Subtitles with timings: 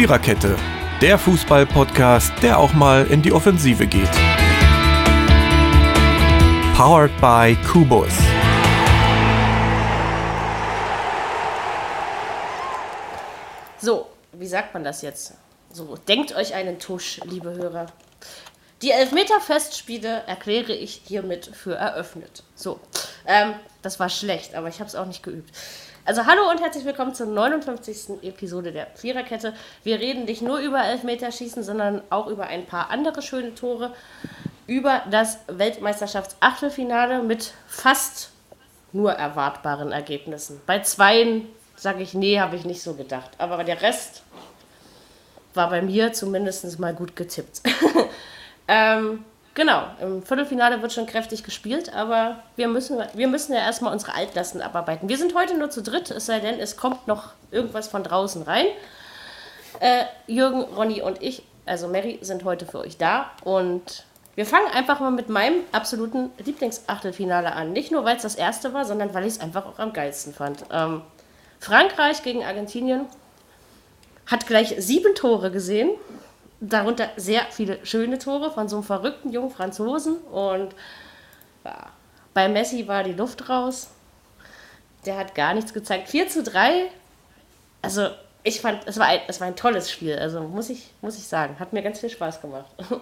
[0.00, 0.56] Viererkette,
[1.02, 4.10] der Fußball-Podcast, der auch mal in die Offensive geht.
[6.74, 8.10] Powered by Kubus.
[13.78, 15.34] So, wie sagt man das jetzt?
[15.70, 17.84] So, denkt euch einen Tusch, liebe Hörer.
[18.80, 22.42] Die Elfmeter-Festspiele erkläre ich hiermit für eröffnet.
[22.54, 22.80] So,
[23.26, 25.54] ähm, das war schlecht, aber ich habe es auch nicht geübt.
[26.06, 28.22] Also hallo und herzlich willkommen zur 59.
[28.22, 29.52] Episode der Viererkette.
[29.84, 33.92] Wir reden nicht nur über Elfmeterschießen, sondern auch über ein paar andere schöne Tore.
[34.66, 38.30] Über das Weltmeisterschafts-Achtelfinale mit fast
[38.92, 40.60] nur erwartbaren Ergebnissen.
[40.64, 41.46] Bei zweien
[41.76, 43.30] sage ich, nee, habe ich nicht so gedacht.
[43.36, 44.22] Aber der Rest
[45.52, 47.60] war bei mir zumindest mal gut getippt.
[48.68, 49.24] ähm,
[49.60, 54.14] genau, im Viertelfinale wird schon kräftig gespielt, aber wir müssen, wir müssen ja erstmal unsere
[54.14, 55.10] Altlasten abarbeiten.
[55.10, 58.42] Wir sind heute nur zu dritt, es sei denn, es kommt noch irgendwas von draußen
[58.44, 58.64] rein.
[59.80, 64.68] Äh, Jürgen, Ronny und ich, also Mary, sind heute für euch da und wir fangen
[64.72, 67.74] einfach mal mit meinem absoluten Lieblingsachtelfinale an.
[67.74, 70.32] Nicht nur, weil es das erste war, sondern weil ich es einfach auch am geilsten
[70.32, 70.64] fand.
[70.72, 71.02] Ähm,
[71.58, 73.04] Frankreich gegen Argentinien
[74.24, 75.90] hat gleich sieben Tore gesehen,
[76.60, 80.18] darunter sehr viele schöne Tore von so einem verrückten jungen Franzosen.
[80.18, 80.74] Und
[81.64, 81.86] ja,
[82.34, 83.88] bei Messi war die Luft raus.
[85.06, 86.08] Der hat gar nichts gezeigt.
[86.08, 86.90] 4 zu 3.
[87.82, 88.08] Also,
[88.42, 90.18] ich fand, es war ein, es war ein tolles Spiel.
[90.18, 91.58] Also, muss ich, muss ich sagen.
[91.58, 92.66] Hat mir ganz viel Spaß gemacht.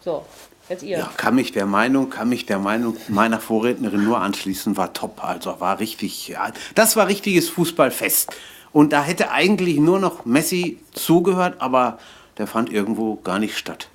[0.00, 0.24] so,
[0.68, 0.98] jetzt ihr.
[0.98, 5.24] Ja, kann mich der Meinung, kann mich der Meinung meiner Vorrednerin nur anschließen, war top.
[5.24, 6.36] Also, war richtig,
[6.76, 8.32] das war richtiges Fußballfest.
[8.72, 11.98] Und da hätte eigentlich nur noch Messi zugehört, aber
[12.38, 13.88] der fand irgendwo gar nicht statt.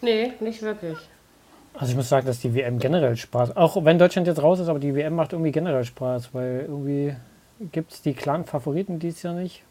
[0.00, 0.96] Nee, nicht wirklich.
[1.74, 4.68] Also ich muss sagen, dass die WM generell Spaß, auch wenn Deutschland jetzt raus ist,
[4.68, 7.14] aber die WM macht irgendwie generell Spaß, weil irgendwie
[7.72, 9.62] gibt es die klaren Favoriten dieses Jahr nicht.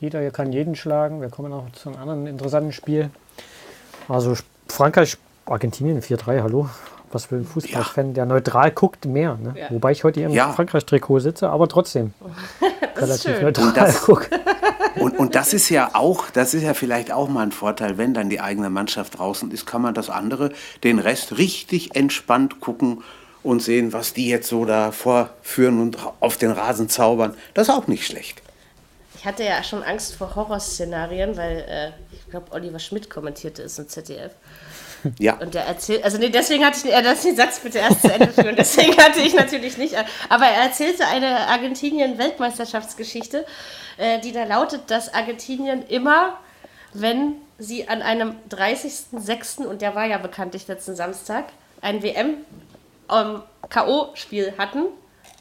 [0.00, 1.22] Jeder kann jeden schlagen.
[1.22, 3.10] Wir kommen auch zu einem anderen interessanten Spiel.
[4.08, 4.34] Also
[4.68, 5.16] Frankreich,
[5.46, 6.68] Argentinien 4-3, hallo.
[7.16, 8.12] Was für ein Fußballfan, ja.
[8.12, 9.38] der neutral guckt, mehr.
[9.42, 9.54] Ne?
[9.58, 9.70] Ja.
[9.70, 10.52] Wobei ich heute hier im ja.
[10.52, 12.12] Frankreich-Trikot sitze, aber trotzdem
[12.94, 14.28] relativ neutral und das, gucke.
[14.96, 18.12] Und, und das ist ja auch, das ist ja vielleicht auch mal ein Vorteil, wenn
[18.12, 20.52] dann die eigene Mannschaft draußen ist, kann man das andere,
[20.84, 23.02] den Rest richtig entspannt gucken
[23.42, 27.34] und sehen, was die jetzt so da vorführen und auf den Rasen zaubern.
[27.54, 28.42] Das ist auch nicht schlecht.
[29.16, 33.78] Ich hatte ja schon Angst vor Horrorszenarien, weil äh, ich glaube, Oliver Schmidt kommentierte es
[33.78, 34.32] im ZDF.
[35.18, 35.34] Ja.
[35.36, 38.12] Und der erzählt, also nee, deswegen hatte ich, er das den Satz bitte erst zu
[38.12, 39.94] Ende führen, deswegen hatte ich natürlich nicht,
[40.28, 43.46] aber er erzählte eine Argentinien-Weltmeisterschaftsgeschichte,
[43.96, 46.38] äh, die da lautet, dass Argentinien immer,
[46.92, 51.46] wenn sie an einem 30.06., und der war ja bekanntlich letzten Samstag,
[51.80, 52.38] ein WM-K.O.-Spiel
[54.48, 54.84] ähm, hatten,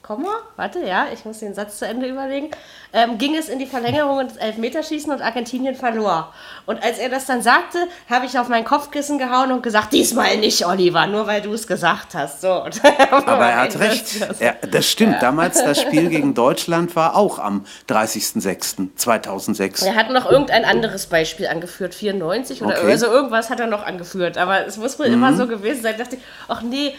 [0.05, 2.51] Komma, warte, ja, ich muss den Satz zu Ende überlegen,
[2.93, 6.31] ähm, ging es in die Verlängerung ins Elfmeterschießen und Argentinien verlor.
[6.67, 10.37] Und als er das dann sagte, habe ich auf mein Kopfkissen gehauen und gesagt, diesmal
[10.37, 12.41] nicht, Oliver, nur weil du es gesagt hast.
[12.41, 12.49] So.
[13.09, 14.05] Aber er hat recht.
[14.37, 15.13] Er, das stimmt.
[15.13, 15.19] Ja.
[15.21, 19.87] Damals das Spiel gegen Deutschland war auch am 30.06.2006.
[19.87, 22.91] Er hat noch irgendein anderes Beispiel angeführt, 94 oder okay.
[22.91, 24.37] also irgendwas hat er noch angeführt.
[24.37, 25.15] Aber es muss wohl mhm.
[25.15, 25.95] immer so gewesen sein.
[25.97, 26.93] Da dachte ich, ach nee,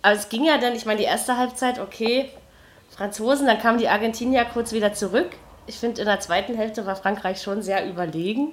[0.00, 2.30] aber es ging ja dann, ich meine, die erste Halbzeit, okay,
[2.90, 5.30] Franzosen, dann kamen die Argentinier kurz wieder zurück.
[5.66, 8.52] Ich finde, in der zweiten Hälfte war Frankreich schon sehr überlegen.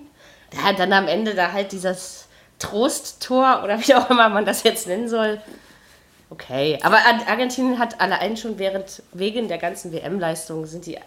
[0.54, 2.28] Ja, dann am Ende da halt dieses
[2.60, 5.42] Trosttor oder wie auch immer man das jetzt nennen soll.
[6.30, 10.98] Okay, aber Argentinien hat allein schon während, wegen der ganzen WM-Leistung sind die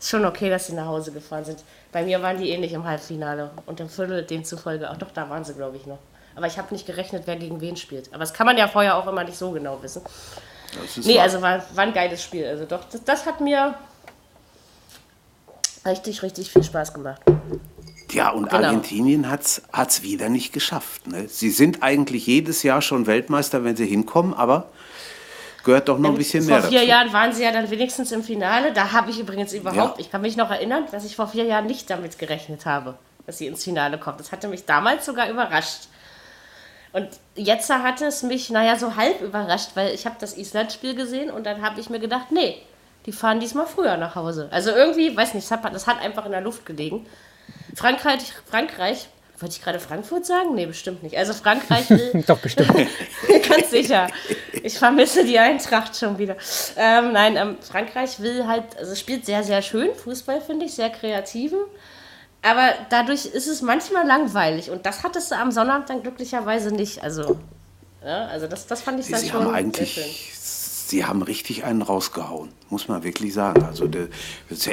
[0.00, 1.62] schon okay, dass sie nach Hause gefahren sind.
[1.92, 4.96] Bei mir waren die ähnlich im Halbfinale und im Viertel demzufolge auch.
[4.96, 5.98] Doch, da waren sie, glaube ich, noch.
[6.34, 8.08] Aber ich habe nicht gerechnet, wer gegen wen spielt.
[8.08, 10.02] Aber das kann man ja vorher auch immer nicht so genau wissen.
[10.96, 11.22] Nee, wahr.
[11.22, 12.46] also war, war ein geiles Spiel.
[12.46, 13.74] Also doch, das, das hat mir
[15.86, 17.20] richtig, richtig viel Spaß gemacht.
[18.12, 18.66] Ja, und genau.
[18.66, 21.06] Argentinien hat es wieder nicht geschafft.
[21.06, 21.28] Ne?
[21.28, 24.68] Sie sind eigentlich jedes Jahr schon Weltmeister, wenn sie hinkommen, aber
[25.64, 26.90] gehört doch noch ein bisschen mehr Vor vier dazu.
[26.90, 28.72] Jahren waren sie ja dann wenigstens im Finale.
[28.72, 30.04] Da habe ich übrigens überhaupt, ja.
[30.04, 32.96] ich kann mich noch erinnern, dass ich vor vier Jahren nicht damit gerechnet habe,
[33.26, 34.20] dass sie ins Finale kommt.
[34.20, 35.88] Das hatte mich damals sogar überrascht.
[36.92, 41.30] Und jetzt hat es mich, naja, so halb überrascht, weil ich habe das Island-Spiel gesehen
[41.30, 42.56] und dann habe ich mir gedacht, nee,
[43.06, 44.48] die fahren diesmal früher nach Hause.
[44.50, 47.06] Also irgendwie, weiß nicht, das hat, das hat einfach in der Luft gelegen.
[47.74, 49.08] Frankreich, Frankreich,
[49.38, 50.54] wollte ich gerade Frankfurt sagen?
[50.54, 51.16] Nee, bestimmt nicht.
[51.18, 52.22] Also Frankreich will.
[52.26, 52.72] Doch, bestimmt.
[53.48, 54.06] ganz sicher.
[54.62, 56.36] Ich vermisse die Eintracht schon wieder.
[56.76, 60.90] Ähm, nein, ähm, Frankreich will halt, also spielt sehr, sehr schön Fußball, finde ich, sehr
[60.90, 61.58] kreativen.
[62.42, 64.70] Aber dadurch ist es manchmal langweilig.
[64.70, 67.02] Und das hattest du am Sonnabend dann glücklicherweise nicht.
[67.02, 67.38] Also,
[68.04, 71.82] ja, also das, das fand ich dann sie schon haben eigentlich, sie haben richtig einen
[71.82, 73.64] rausgehauen, muss man wirklich sagen.
[73.64, 74.08] Also der,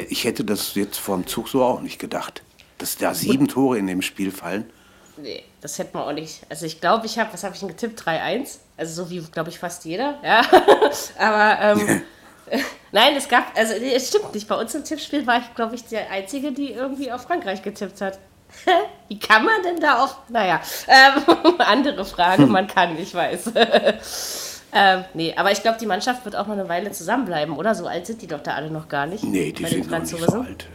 [0.10, 2.42] ich hätte das jetzt vor dem Zug so auch nicht gedacht,
[2.80, 4.70] dass da sieben Tore in dem Spiel fallen.
[5.18, 6.42] Nee, das hätte man auch nicht.
[6.50, 8.02] Also ich glaube, ich habe, was habe ich denn getippt?
[8.02, 8.58] 3-1.
[8.78, 10.18] Also so wie, glaube ich, fast jeder.
[10.24, 10.42] Ja.
[11.20, 12.02] Aber ähm,
[12.92, 14.48] nein, es gab, also es stimmt nicht.
[14.48, 18.02] Bei uns im Tippspiel war ich, glaube ich, die Einzige, die irgendwie auf Frankreich getippt
[18.02, 18.20] hat.
[19.08, 20.18] Wie kann man denn da auf.
[20.30, 23.52] Naja, ähm, andere Frage, man kann, ich weiß.
[24.74, 27.76] ähm, nee, aber ich glaube, die Mannschaft wird auch noch eine Weile zusammenbleiben, oder?
[27.76, 29.24] So alt sind die doch da alle noch gar nicht.
[29.24, 30.68] Nee, die sind noch nicht so alt.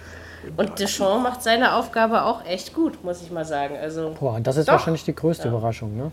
[0.57, 3.77] Und Deschamps macht seine Aufgabe auch echt gut, muss ich mal sagen.
[3.77, 4.75] Also, Boah, das ist doch.
[4.75, 5.51] wahrscheinlich die größte ja.
[5.51, 6.13] Überraschung, ne?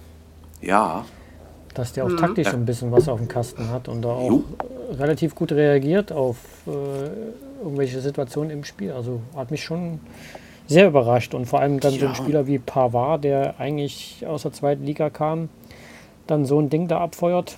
[0.62, 1.06] Ja.
[1.74, 2.18] Dass der auch mhm.
[2.18, 4.44] taktisch ein bisschen was auf dem Kasten hat und da auch jo.
[4.98, 6.38] relativ gut reagiert auf
[6.68, 8.92] äh, irgendwelche Situationen im Spiel.
[8.92, 10.00] Also hat mich schon
[10.68, 11.34] sehr überrascht.
[11.34, 12.00] Und vor allem dann ja.
[12.00, 15.50] so ein Spieler wie Pavard, der eigentlich aus der zweiten Liga kam,
[16.28, 17.58] dann so ein Ding da abfeuert.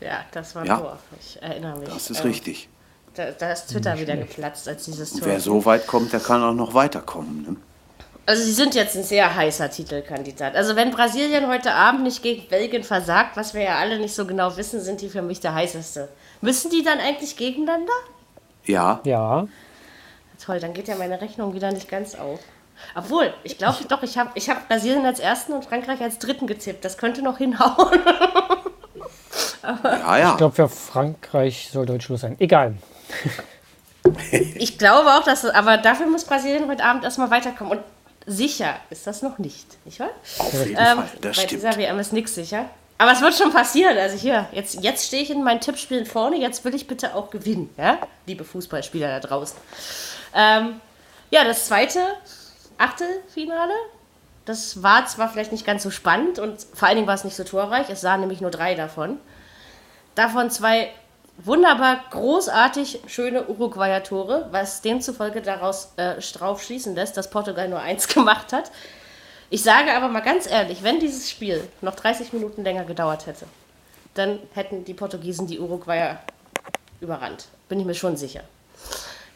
[0.00, 0.76] Ja, das war ja.
[0.76, 0.98] Tor.
[1.18, 1.88] Ich erinnere mich.
[1.88, 2.68] Das ist ähm, richtig.
[3.14, 5.22] Da, da, ist Twitter wieder geplatzt, als dieses Tor.
[5.24, 7.42] Wer so weit kommt, der kann auch noch weiterkommen.
[7.42, 7.56] Ne?
[8.30, 10.54] Also sie sind jetzt ein sehr heißer Titelkandidat.
[10.54, 14.24] Also wenn Brasilien heute Abend nicht gegen Belgien versagt, was wir ja alle nicht so
[14.24, 16.08] genau wissen, sind die für mich der heißeste.
[16.40, 17.92] Müssen die dann eigentlich gegeneinander?
[18.66, 19.00] Ja.
[19.02, 19.48] Ja.
[20.46, 22.38] Toll, dann geht ja meine Rechnung wieder nicht ganz auf.
[22.94, 26.46] Obwohl, ich glaube doch, ich habe ich hab Brasilien als ersten und Frankreich als dritten
[26.46, 26.84] getippt.
[26.84, 27.98] Das könnte noch hinhauen.
[29.82, 30.30] ja, ja.
[30.30, 32.36] Ich glaube, für Frankreich soll Deutsch Schluss sein.
[32.38, 32.76] Egal.
[34.54, 35.44] ich glaube auch, dass.
[35.46, 37.76] Aber dafür muss Brasilien heute Abend erstmal weiterkommen.
[37.76, 37.84] Und
[38.26, 40.10] sicher ist das noch nicht, nicht wahr?
[40.38, 41.50] Auf jeden ähm, Fall, das bei stimmt.
[41.50, 42.68] dieser WM ist nichts sicher.
[42.98, 43.96] Aber es wird schon passieren.
[43.96, 46.36] Also hier, jetzt, jetzt stehe ich in meinen Tippspielen vorne.
[46.36, 47.98] Jetzt will ich bitte auch gewinnen, ja?
[48.26, 49.56] liebe Fußballspieler da draußen.
[50.34, 50.80] Ähm,
[51.30, 52.00] ja, das zweite
[52.76, 53.72] Achtelfinale.
[54.44, 57.36] Das war zwar vielleicht nicht ganz so spannend und vor allen Dingen war es nicht
[57.36, 57.88] so torreich.
[57.88, 59.18] Es sahen nämlich nur drei davon.
[60.14, 60.90] Davon zwei
[61.38, 67.80] wunderbar großartig schöne Uruguayer Tore, was demzufolge daraus äh, drauf schließen lässt, dass Portugal nur
[67.80, 68.70] eins gemacht hat.
[69.48, 73.46] Ich sage aber mal ganz ehrlich, wenn dieses Spiel noch 30 Minuten länger gedauert hätte,
[74.14, 76.20] dann hätten die Portugiesen die Uruguayer
[77.00, 77.46] überrannt.
[77.68, 78.42] Bin ich mir schon sicher.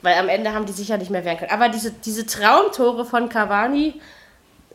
[0.02, 1.50] Weil am Ende haben die sicher nicht mehr wehren können.
[1.50, 4.00] Aber diese, diese Traumtore von Cavani,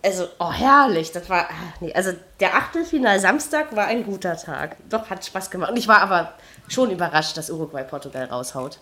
[0.04, 4.78] also, oh herrlich, das war, ah, nee, also der Achtelfinal Samstag war ein guter Tag.
[4.90, 5.72] Doch, hat Spaß gemacht.
[5.72, 6.34] Und ich war aber
[6.68, 8.80] schon überrascht, dass Uruguay Portugal raushaut.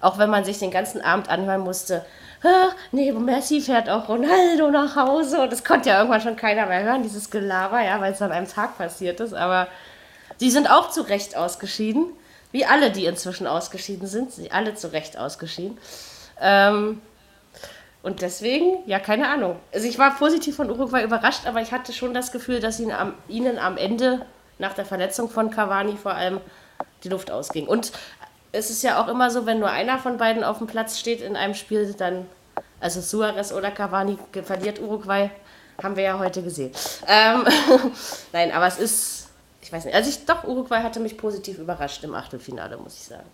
[0.00, 2.04] Auch wenn man sich den ganzen Abend anhören musste,
[2.42, 5.42] ah, neben Messi fährt auch Ronaldo nach Hause.
[5.42, 8.32] Und das konnte ja irgendwann schon keiner mehr hören, dieses Gelaber, ja, weil es an
[8.32, 9.34] einem Tag passiert ist.
[9.34, 9.68] Aber
[10.40, 12.06] die sind auch zu Recht ausgeschieden.
[12.50, 14.32] Wie alle, die inzwischen ausgeschieden sind.
[14.32, 15.78] Sie alle zu Recht ausgeschieden.
[16.40, 17.00] Ähm,
[18.02, 19.56] und deswegen, ja, keine Ahnung.
[19.72, 22.92] Also ich war positiv von Uruguay überrascht, aber ich hatte schon das Gefühl, dass ihnen
[22.92, 24.26] am, ihnen am Ende,
[24.58, 26.40] nach der Verletzung von Cavani vor allem,
[27.04, 27.66] die Luft ausging.
[27.66, 27.92] Und
[28.50, 31.20] es ist ja auch immer so, wenn nur einer von beiden auf dem Platz steht
[31.22, 32.26] in einem Spiel, dann,
[32.80, 35.30] also Suarez oder Cavani verliert Uruguay,
[35.82, 36.72] haben wir ja heute gesehen.
[37.06, 37.44] Ähm,
[38.32, 39.28] Nein, aber es ist,
[39.60, 43.04] ich weiß nicht, also ich, doch, Uruguay hatte mich positiv überrascht im Achtelfinale, muss ich
[43.04, 43.28] sagen.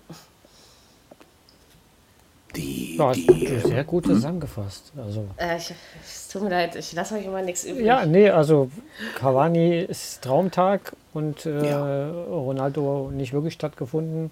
[2.57, 4.15] Die, ja, die, sehr gut hm?
[4.15, 4.93] zusammengefasst.
[4.97, 5.27] Also.
[5.37, 7.85] Äh, ich, es tut mir leid, ich lasse euch immer nichts übrig.
[7.85, 8.71] Ja, nee, also
[9.17, 12.11] Cavani ist Traumtag und äh, ja.
[12.11, 14.31] Ronaldo nicht wirklich stattgefunden.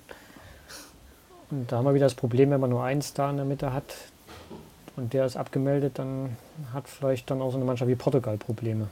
[1.50, 3.72] Und da haben wir wieder das Problem, wenn man nur einen Star in der Mitte
[3.72, 3.94] hat
[4.96, 6.36] und der ist abgemeldet, dann
[6.72, 8.88] hat vielleicht dann auch so eine Mannschaft wie Portugal Probleme.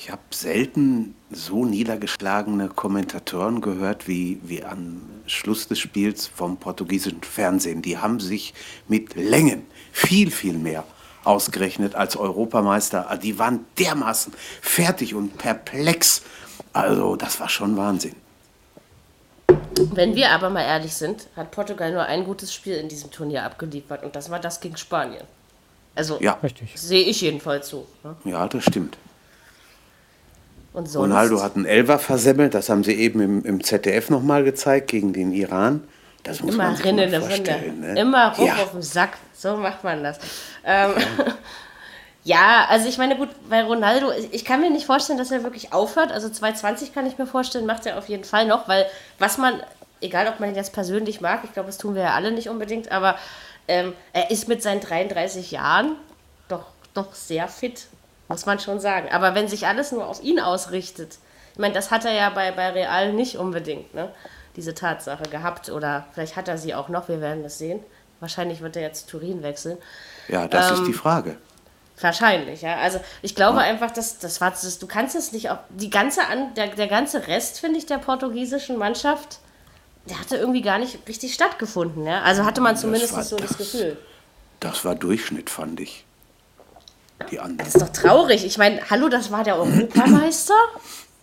[0.00, 7.24] Ich habe selten so niedergeschlagene Kommentatoren gehört wie, wie am Schluss des Spiels vom portugiesischen
[7.24, 7.82] Fernsehen.
[7.82, 8.54] Die haben sich
[8.86, 10.84] mit Längen viel, viel mehr
[11.24, 13.10] ausgerechnet als Europameister.
[13.10, 16.22] Also die waren dermaßen fertig und perplex.
[16.72, 18.14] Also das war schon Wahnsinn.
[19.94, 23.42] Wenn wir aber mal ehrlich sind, hat Portugal nur ein gutes Spiel in diesem Turnier
[23.42, 25.24] abgeliefert und das war das gegen Spanien.
[25.96, 26.38] Also ja.
[26.76, 27.88] sehe ich jedenfalls so.
[28.04, 28.14] Ne?
[28.24, 28.96] Ja, das stimmt.
[30.78, 31.10] Und sonst?
[31.10, 35.12] Ronaldo hat einen Elfer versemmelt, das haben sie eben im, im ZDF nochmal gezeigt gegen
[35.12, 35.82] den Iran.
[36.22, 37.80] Das muss Immer man sich mal vorstellen.
[37.80, 38.00] Ne?
[38.00, 38.54] Immer hoch ja.
[38.62, 40.18] auf den Sack, so macht man das.
[40.64, 41.24] Ähm, ja.
[42.24, 42.66] ja.
[42.68, 46.12] also ich meine, gut, bei Ronaldo, ich kann mir nicht vorstellen, dass er wirklich aufhört.
[46.12, 48.86] Also 220 kann ich mir vorstellen, macht er auf jeden Fall noch, weil
[49.18, 49.60] was man,
[50.00, 52.48] egal ob man ihn jetzt persönlich mag, ich glaube, das tun wir ja alle nicht
[52.48, 53.16] unbedingt, aber
[53.66, 55.96] ähm, er ist mit seinen 33 Jahren
[56.48, 57.88] doch, doch sehr fit
[58.28, 59.08] muss man schon sagen.
[59.10, 61.18] Aber wenn sich alles nur auf ihn ausrichtet,
[61.52, 64.12] ich meine, das hat er ja bei, bei Real nicht unbedingt, ne?
[64.56, 65.70] diese Tatsache gehabt.
[65.70, 67.80] Oder vielleicht hat er sie auch noch, wir werden es sehen.
[68.20, 69.78] Wahrscheinlich wird er jetzt Turin wechseln.
[70.28, 71.36] Ja, das ähm, ist die Frage.
[72.00, 72.76] Wahrscheinlich, ja.
[72.76, 76.24] Also ich glaube einfach, dass das war das, du kannst es nicht auch die ganze
[76.26, 79.40] an der, der ganze Rest finde ich der portugiesischen Mannschaft,
[80.08, 82.22] der hatte irgendwie gar nicht richtig stattgefunden, ja.
[82.22, 83.58] Also hatte man zumindest war so das, das.
[83.58, 83.98] Gefühl.
[84.60, 86.04] Das war Durchschnitt, fand ich.
[87.30, 87.58] Die anderen.
[87.58, 88.44] Das ist doch traurig.
[88.44, 90.54] Ich meine, hallo, das war der Europameister.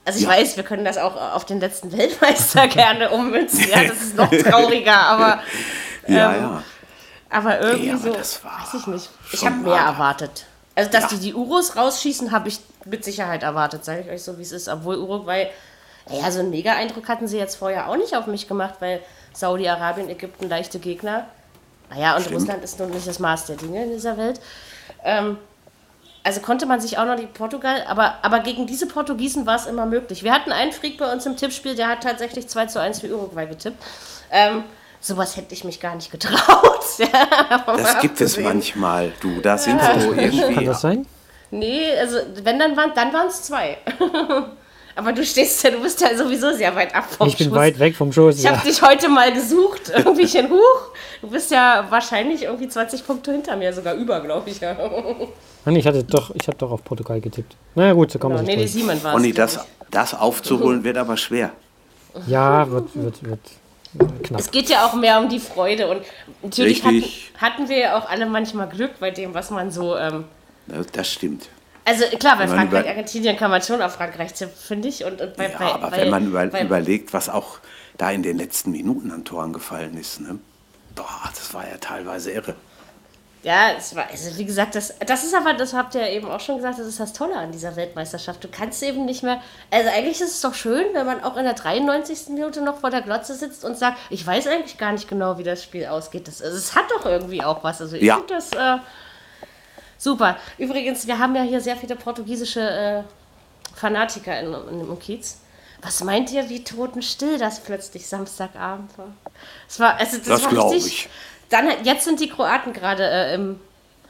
[0.04, 3.66] Also ich weiß, wir können das auch auf den letzten Weltmeister gerne ummünzen.
[3.70, 5.40] Ja, das ist noch trauriger, aber
[6.08, 6.64] ja, ähm, ja.
[7.30, 9.10] aber irgendwie Nee, aber so, weiß ich nicht.
[9.32, 10.46] Ich habe mehr erwartet.
[10.76, 11.08] Also, dass Ja.
[11.10, 14.52] die die Uros rausschießen, habe ich mit Sicherheit erwartet, sage ich euch so, wie es
[14.52, 14.68] ist.
[14.68, 15.48] Obwohl Uruguay,
[16.12, 19.02] ja, so einen Mega-Eindruck hatten sie jetzt vorher auch nicht auf mich gemacht, weil
[19.34, 21.26] Saudi-Arabien, Ägypten leichte Gegner.
[21.90, 22.36] Naja, und Stimmt.
[22.42, 24.40] Russland ist nun nicht das Maß der Dinge in dieser Welt.
[25.04, 25.38] Ähm,
[26.26, 29.68] also konnte man sich auch noch die Portugal, aber, aber gegen diese Portugiesen war es
[29.68, 30.24] immer möglich.
[30.24, 33.16] Wir hatten einen Freak bei uns im Tippspiel, der hat tatsächlich 2 zu 1 für
[33.16, 33.78] Uruguay getippt.
[34.32, 34.64] Ähm,
[35.00, 36.82] sowas hätte ich mich gar nicht getraut.
[37.68, 39.42] Das gibt es manchmal, du.
[39.42, 40.66] Da sind so Kann irgendwie.
[40.66, 41.06] das sein?
[41.52, 43.78] Nee, also wenn dann waren dann waren es zwei.
[44.96, 47.56] aber du stehst ja, du bist ja sowieso sehr weit ab vom Ich bin Schuss.
[47.58, 48.40] weit weg vom Schoß.
[48.40, 48.64] Ich habe Ja.
[48.64, 50.90] dich heute mal gesucht, irgendwiechen hoch.
[51.22, 54.60] Du bist ja wahrscheinlich irgendwie 20 Punkte hinter mir, sogar über, glaube ich.
[54.60, 54.76] Ja.
[55.66, 57.56] Nein, ich hatte doch, ich habe doch auf Portugal getippt.
[57.76, 58.84] Na ja, gut, so kann man Genau, sich nee, die durch.
[58.84, 59.36] Siemen war Ronny, es.
[59.36, 59.60] das,
[59.92, 61.52] das aufzuholen wird aber schwer.
[62.28, 63.40] Ja, wird, wird, wird
[64.24, 64.40] knapp.
[64.40, 66.02] Es geht ja auch mehr um die Freude und
[66.44, 67.04] natürlich hatten,
[67.40, 69.98] hatten wir ja auch alle manchmal Glück bei dem, was man so.
[69.98, 70.26] Ähm,
[70.94, 71.50] Das stimmt.
[71.86, 75.06] Also klar, bei Frankreich, über- Argentinien kann man schon auf Frankreich tippen, finde ich.
[75.06, 77.60] Und, und bei, Ja, bei, aber weil- wenn man über, überlegt, was auch
[77.98, 80.40] da in den letzten Minuten an Toren gefallen ist, ne?
[80.96, 82.56] Boah, das war ja teilweise irre.
[83.44, 86.28] Ja, es war, also wie gesagt, das, das ist aber, das habt ihr ja eben
[86.32, 88.44] auch schon gesagt, das ist das Tolle an dieser Weltmeisterschaft.
[88.44, 89.40] Du kannst eben nicht mehr,
[89.70, 92.30] also eigentlich ist es doch schön, wenn man auch in der 93.
[92.30, 95.44] Minute noch vor der Glotze sitzt und sagt, ich weiß eigentlich gar nicht genau, wie
[95.44, 96.28] das Spiel ausgeht.
[96.28, 97.82] Das, also es hat doch irgendwie auch was.
[97.82, 98.16] Also ich Ja.
[98.16, 98.80] finde das äh,
[99.98, 100.38] super.
[100.58, 103.04] Übrigens, wir haben ja hier sehr viele portugiesische äh,
[103.76, 105.40] Fanatiker in, in, im Kiez.
[105.82, 109.14] Was meint ihr, wie totenstill das plötzlich Samstagabend war?
[109.68, 111.06] Es war, also das, Das war glaub richtig.
[111.06, 111.10] ich.
[111.50, 113.60] Dann, jetzt sind die Kroaten gerade äh, im.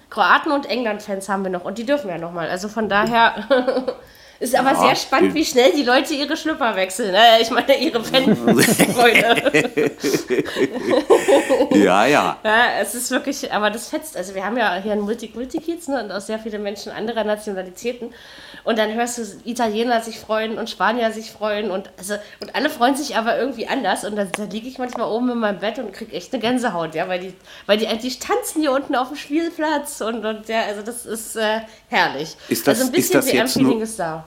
[0.10, 2.48] Kroaten und England-Fans haben wir noch und die dürfen ja nochmal.
[2.48, 3.48] Also von daher
[4.40, 7.14] ist aber Ja, sehr spannend, wie schnell die Leute ihre Schlüpper wechseln.
[7.16, 9.52] Äh, ich meine, ihre Fanfreunde.
[11.72, 12.38] Ja, ja.
[12.44, 14.16] ja, es ist wirklich, aber das fetzt.
[14.16, 17.24] Also wir haben ja hier einen Multi Multikiez ne, und auch sehr viele Menschen anderer
[17.24, 18.14] Nationalitäten.
[18.64, 22.70] Und dann hörst du Italiener sich freuen und Spanier sich freuen und also und alle
[22.70, 24.06] freuen sich aber irgendwie anders.
[24.06, 26.96] Und dann, dann liege ich manchmal oben in meinem Bett und krieg echt eine Gänsehaut,
[26.96, 27.34] ja, weil die,
[27.66, 31.36] weil die, die tanzen hier unten auf dem Spielplatz und, und ja, also das ist
[31.36, 32.36] äh, herrlich.
[32.50, 34.25] Ist das- also ein bisschen WM-Feeling nur- ist da.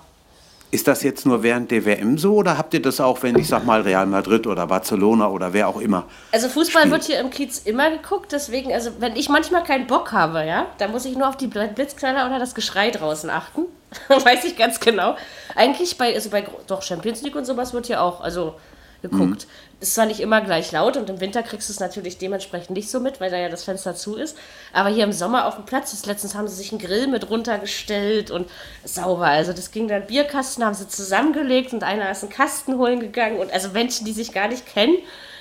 [0.71, 3.49] Ist das jetzt nur während der WM so oder habt ihr das auch, wenn ich
[3.49, 6.05] sag mal Real Madrid oder Barcelona oder wer auch immer?
[6.31, 6.93] Also Fußball Spiel.
[6.93, 10.67] wird hier im Kiez immer geguckt, deswegen, also wenn ich manchmal keinen Bock habe, ja,
[10.77, 13.63] dann muss ich nur auf die Bl- Blitzknaller oder das Geschrei draußen achten.
[14.09, 15.17] Weiß ich ganz genau.
[15.55, 18.55] Eigentlich bei, also bei doch Champions League und sowas wird hier auch, also
[19.03, 19.47] geguckt.
[19.81, 22.91] Ist zwar nicht immer gleich laut und im Winter kriegst du es natürlich dementsprechend nicht
[22.91, 24.37] so mit, weil da ja das Fenster zu ist.
[24.73, 27.31] Aber hier im Sommer auf dem Platz, ist, letztens haben sie sich einen Grill mit
[27.31, 28.51] runtergestellt und
[28.85, 29.27] sauber.
[29.27, 33.39] Also das ging dann Bierkasten, haben sie zusammengelegt und einer ist einen Kasten holen gegangen
[33.39, 34.97] und also Menschen, die sich gar nicht kennen.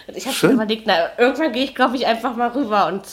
[0.08, 3.04] Und ich habe schon überlegt, na, irgendwann gehe ich, glaube ich, einfach mal rüber und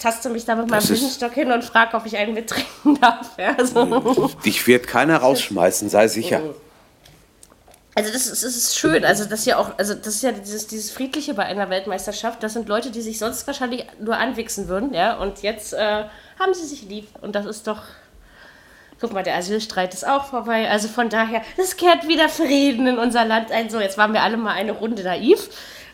[0.00, 3.30] taste mich da mit meinem Bienenstock hin und frage, ob ich einen mittrinken darf.
[3.38, 4.30] Ja, so.
[4.44, 6.42] Dich wird keiner rausschmeißen, sei sicher.
[7.98, 10.30] Also das ist, das ist schön, also das ist ja auch, also das ist ja
[10.30, 14.68] dieses, dieses Friedliche bei einer Weltmeisterschaft, das sind Leute, die sich sonst wahrscheinlich nur anwichsen
[14.68, 16.04] würden, ja, und jetzt äh,
[16.38, 17.82] haben sie sich lieb und das ist doch,
[19.00, 22.98] guck mal, der Asylstreit ist auch vorbei, also von daher, es kehrt wieder Frieden in
[22.98, 25.48] unser Land ein, so, jetzt waren wir alle mal eine Runde naiv.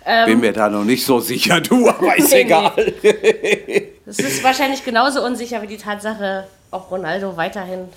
[0.05, 2.73] Ähm, Bin mir da noch nicht so sicher, du, aber ist Nee, egal.
[4.07, 7.89] Es ist wahrscheinlich genauso unsicher wie die Tatsache, ob Ronaldo weiterhin.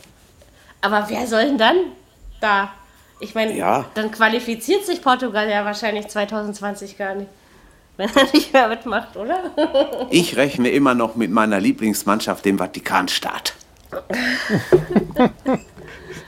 [0.80, 1.76] Aber wer soll denn dann
[2.40, 2.72] da?
[3.20, 3.86] Ich meine, Ja.
[3.96, 7.30] dann qualifiziert sich Portugal ja wahrscheinlich 2020 gar nicht.
[7.98, 9.40] Wenn er nicht mehr mitmacht, oder?
[10.12, 13.54] Ich rechne immer noch mit meiner Lieblingsmannschaft, dem Vatikanstaat.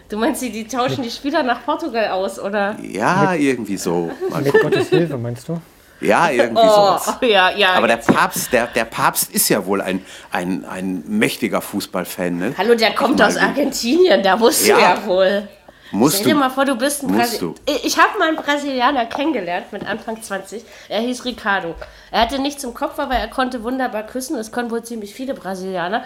[0.09, 2.75] Du meinst, die, die tauschen die Spieler nach Portugal aus, oder?
[2.81, 4.09] Ja, irgendwie so.
[4.31, 4.71] Mal Mit gucken.
[4.71, 5.61] Gottes Hilfe, meinst du?
[6.01, 7.17] Ja, irgendwie Oh, sowas.
[7.21, 7.73] ja, ja.
[7.73, 12.53] Aber der Papst, der, der Papst ist ja wohl ein, ein, ein mächtiger Fußballfan, ne?
[12.57, 13.35] Hallo, der kommt aus.
[13.37, 14.79] Argentinien, da musst du Ja.
[14.79, 15.47] ja wohl.
[15.91, 16.39] Musst Stell dir du.
[16.39, 17.55] mal vor, du bist ein Brasilianer.
[17.83, 20.63] Ich habe mal einen Brasilianer kennengelernt mit Anfang 20.
[20.87, 21.75] Er hieß Ricardo.
[22.11, 24.37] Er hatte nichts im Kopf, aber er konnte wunderbar küssen.
[24.37, 26.03] Das können wohl ziemlich viele Brasilianer.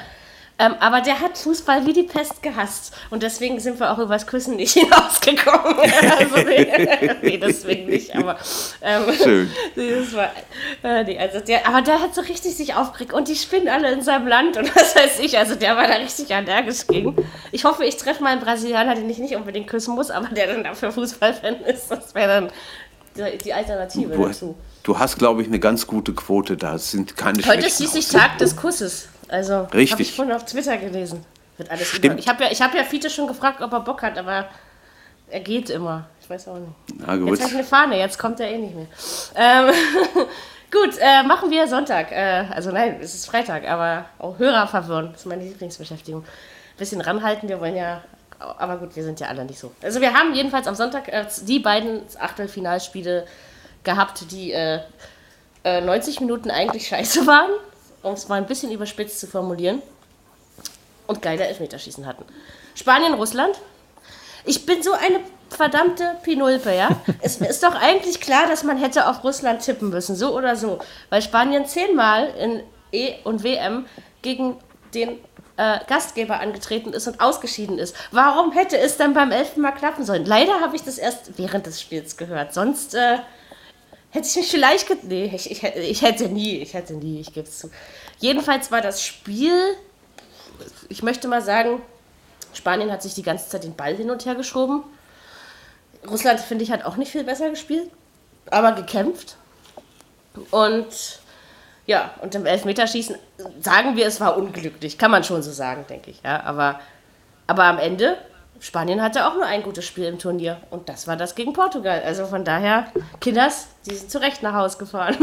[0.59, 2.93] Ähm, aber der hat Fußball wie die Pest gehasst.
[3.09, 5.77] Und deswegen sind wir auch übers Küssen nicht hinausgekommen.
[6.19, 6.35] also,
[7.23, 8.15] nee, deswegen nicht.
[8.15, 8.37] Aber,
[8.81, 9.51] ähm, Schön.
[10.13, 10.31] war,
[10.83, 13.13] äh, nee, also der, aber der hat so richtig sich aufgeregt.
[13.13, 15.37] Und die spinnen alle in seinem Land und was weiß ich.
[15.39, 17.15] Also der war da richtig allergisch gegen.
[17.51, 20.47] Ich hoffe, ich treffe mal einen Brasilianer, den ich nicht unbedingt küssen muss, aber der
[20.47, 21.89] dann dafür Fußballfan ist.
[21.89, 22.27] Das wäre
[23.15, 24.55] dann die, die Alternative Du, dazu.
[24.83, 26.75] du hast, glaube ich, eine ganz gute Quote da.
[26.75, 28.17] Es sind keine Heute ist schlechten schließlich Aussichten.
[28.19, 29.09] Tag des Kusses.
[29.29, 30.09] Also, habe Richtig.
[30.09, 31.25] ich vorhin auf Twitter gelesen.
[31.57, 32.05] Wird alles Stimmt.
[32.05, 32.17] über.
[32.17, 34.47] Ich habe ja, ich hab ja Fiete schon gefragt, ob er Bock hat, aber
[35.29, 36.05] er geht immer.
[36.21, 36.71] Ich weiß auch nicht.
[37.05, 37.29] Na gut.
[37.29, 38.87] Jetzt habe ich eine Fahne, jetzt kommt er eh nicht mehr.
[39.35, 39.73] Ähm,
[40.71, 42.11] gut, äh, machen wir Sonntag.
[42.11, 45.09] Äh, also nein, es ist Freitag, aber auch Hörer verwirren.
[45.11, 46.23] Das ist meine Lieblingsbeschäftigung.
[46.77, 48.03] Bisschen ranhalten, wir wollen ja.
[48.39, 49.71] Aber gut, wir sind ja alle nicht so.
[49.81, 53.25] Also wir haben jedenfalls am Sonntag äh, die beiden Achtelfinalspiele
[53.83, 54.79] gehabt, die äh,
[55.63, 57.51] äh, 90 Minuten eigentlich scheiße waren,
[58.03, 59.81] um es mal ein bisschen überspitzt zu formulieren,
[61.07, 62.25] und geile Elfmeterschießen hatten.
[62.75, 63.59] Spanien, Russland.
[64.45, 65.19] Ich bin so eine
[65.49, 66.89] verdammte Pinulpe, ja.
[67.21, 70.79] es ist doch eigentlich klar, dass man hätte auf Russland tippen müssen, so oder so.
[71.09, 73.85] Weil Spanien zehnmal in E und WM
[74.21, 74.57] gegen
[74.93, 75.19] den
[75.57, 77.95] äh, Gastgeber angetreten ist und ausgeschieden ist.
[78.11, 80.25] Warum hätte es dann beim elften Mal klappen sollen?
[80.25, 82.53] Leider habe ich das erst während des Spiels gehört.
[82.53, 83.17] Sonst äh,
[84.13, 84.87] Hätte ich mich vielleicht.
[84.87, 87.71] Ge nee, ich, ich, hätte- ich hätte nie, ich hätte nie, ich gebe es zu.
[88.19, 89.53] Jedenfalls war das Spiel,
[90.87, 91.81] ich möchte mal sagen,
[92.53, 94.83] Spanien hat sich die ganze Zeit den Ball hin und her geschoben.
[96.07, 97.89] Russland, finde ich, hat auch nicht viel besser gespielt,
[98.51, 99.35] aber gekämpft.
[100.51, 101.19] Und
[101.87, 103.15] ja, und im Elfmeterschießen
[103.61, 104.97] sagen wir, es war unglücklich.
[104.99, 106.21] Kann man schon so sagen, denke ich.
[106.23, 106.79] Ja, aber,
[107.47, 108.17] aber am Ende,
[108.63, 110.55] Spanien hatte auch nur ein gutes Spiel im Turnier.
[110.69, 112.01] Und das war das gegen Portugal.
[112.05, 112.87] Also von daher,
[113.19, 115.17] Kinders, die sind zu Recht nach Hause gefahren.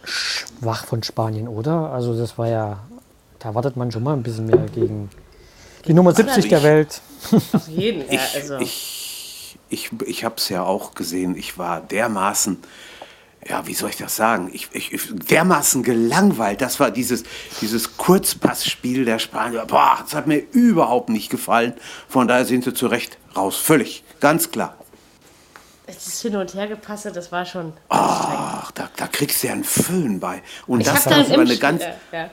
[0.60, 1.90] Wach von Spanien, oder?
[1.92, 2.78] Also das war ja,
[3.38, 5.10] da wartet man schon mal ein bisschen mehr gegen
[5.86, 7.02] die Nummer 70 der Welt.
[7.52, 8.14] Auf jeden Fall.
[8.14, 8.56] Ich, also.
[8.56, 11.36] ich, ich, ich habe es ja auch gesehen.
[11.36, 12.62] Ich war dermaßen,
[13.48, 14.50] ja, wie soll ich das sagen?
[14.52, 16.60] Ich, ich, ich dermaßen gelangweilt.
[16.60, 17.24] Das war dieses,
[17.60, 19.64] dieses Kurzpassspiel der Spanier.
[19.66, 21.74] Boah, das hat mir überhaupt nicht gefallen.
[22.08, 23.56] Von daher sind sie zu Recht raus.
[23.56, 24.76] Völlig, ganz klar.
[25.86, 27.72] Das Hin- und Hergepasse, das war schon.
[27.88, 30.42] Ach, da, da kriegst du ja einen Föhn bei.
[30.66, 32.30] Und ich das dann über eine, Spiel- ganz, ja, ja.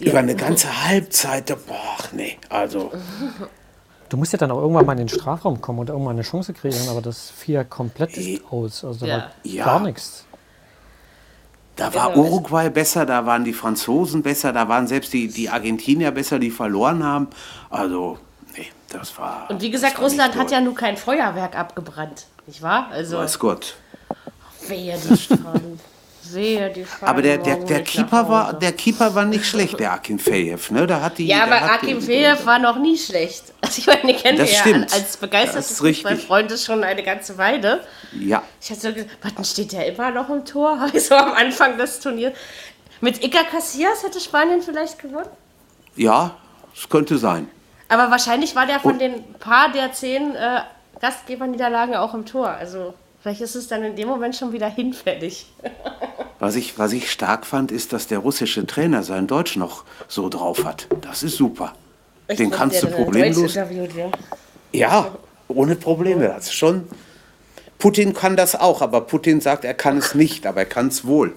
[0.00, 1.46] Über eine ganze Halbzeit.
[1.66, 2.92] Boah, nee, also.
[4.14, 6.52] Du musst ja dann auch irgendwann mal in den Strafraum kommen und irgendwann eine Chance
[6.52, 8.16] kreieren, aber das fiel ja komplett
[8.48, 8.84] aus.
[8.84, 9.16] Also da Ja.
[9.18, 9.64] war Ja.
[9.64, 10.24] gar nichts.
[11.74, 12.22] Da war Genau.
[12.28, 16.52] Uruguay besser, da waren die Franzosen besser, da waren selbst die, die Argentinier besser, die
[16.52, 17.26] verloren haben.
[17.70, 18.20] Also,
[18.56, 19.50] nee, das war.
[19.50, 22.26] Und wie gesagt, Russland hat ja nun kein Feuerwerk abgebrannt.
[22.46, 22.86] Nicht wahr?
[22.92, 23.74] Also, Weiß Gott.
[24.68, 25.80] wehe die Strahlung.
[26.32, 27.08] Wehe die Strahlung.
[27.08, 30.70] Aber der, der, der, Keeper war, der Keeper war nicht schlecht, der Akin Fejev.
[30.70, 30.86] Ne?
[30.86, 33.44] Da hat die, Ja, aber Akim Fejev war noch nie schlecht.
[33.64, 34.92] Also ich meine, den kennt Das ja stimmt.
[34.92, 37.80] als begeisterter Das ist schon eine ganze Weile.
[38.12, 40.78] Ja, Ich hatte so gesagt, was steht der immer noch im Tor?
[40.78, 42.34] Habe ich so am Anfang des Turniers.
[43.00, 45.28] Mit Iker Casillas hätte Spanien vielleicht gewonnen.
[45.96, 46.36] ja,
[46.76, 47.48] es könnte sein.
[47.88, 50.60] Aber wahrscheinlich war der von Und- den paar der zehn äh,
[51.00, 52.48] Gastgeberniederlagen auch im Tor.
[52.48, 55.46] Also vielleicht ist es dann in dem Moment schon wieder hinfällig.
[56.40, 60.28] Was ich, was ich stark fand, ist, dass der russische Trainer sein Deutsch noch so
[60.28, 60.88] drauf hat.
[61.00, 61.72] Das ist super.
[62.28, 63.56] Den Dass kannst du problemlos.
[64.72, 65.12] Ja,
[65.48, 66.26] ohne Probleme.
[66.28, 66.86] Das ist schon.
[67.78, 71.06] Putin kann das auch, aber Putin sagt, er kann es nicht, aber er kann es
[71.06, 71.32] wohl.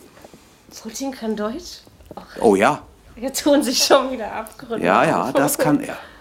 [0.82, 1.84] Putin kann Deutsch?
[2.42, 2.82] Oh ja,
[3.16, 4.86] Hier tun sich schon wieder Abgründe.
[4.86, 5.98] ja, ja, das kann er.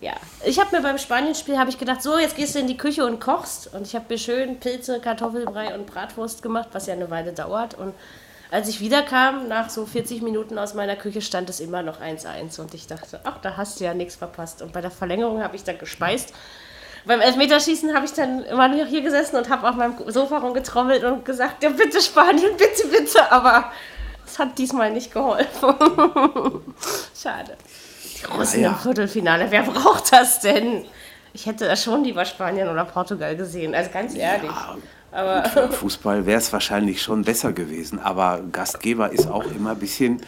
[0.00, 0.12] Ja,
[0.44, 3.04] ich habe mir beim Spanienspiel habe ich gedacht, so jetzt gehst du in die Küche
[3.04, 7.10] und kochst und ich habe mir schön Pilze, Kartoffelbrei und Bratwurst gemacht, was ja eine
[7.10, 7.94] Weile dauert und
[8.50, 12.58] als ich wiederkam, nach so 40 Minuten aus meiner Küche, stand es immer noch 1-1
[12.60, 14.62] und ich dachte, ach, da hast du ja nichts verpasst.
[14.62, 16.32] Und bei der Verlängerung habe ich dann gespeist.
[17.04, 21.04] Beim Elfmeterschießen habe ich dann immer noch hier gesessen und habe auf meinem Sofa rumgetrommelt
[21.04, 23.70] und gesagt, ja bitte Spanien, bitte, bitte, aber
[24.26, 25.74] es hat diesmal nicht geholfen.
[27.14, 27.56] Schade.
[28.20, 28.72] Die Russen Ja, ja.
[28.74, 30.84] im Viertelfinale, wer braucht das denn?
[31.32, 34.50] Ich hätte da schon lieber Spanien oder Portugal gesehen, also ganz ehrlich.
[35.10, 39.78] Und für Fußball wäre es wahrscheinlich schon besser gewesen, aber Gastgeber ist auch immer ein
[39.78, 40.20] bisschen,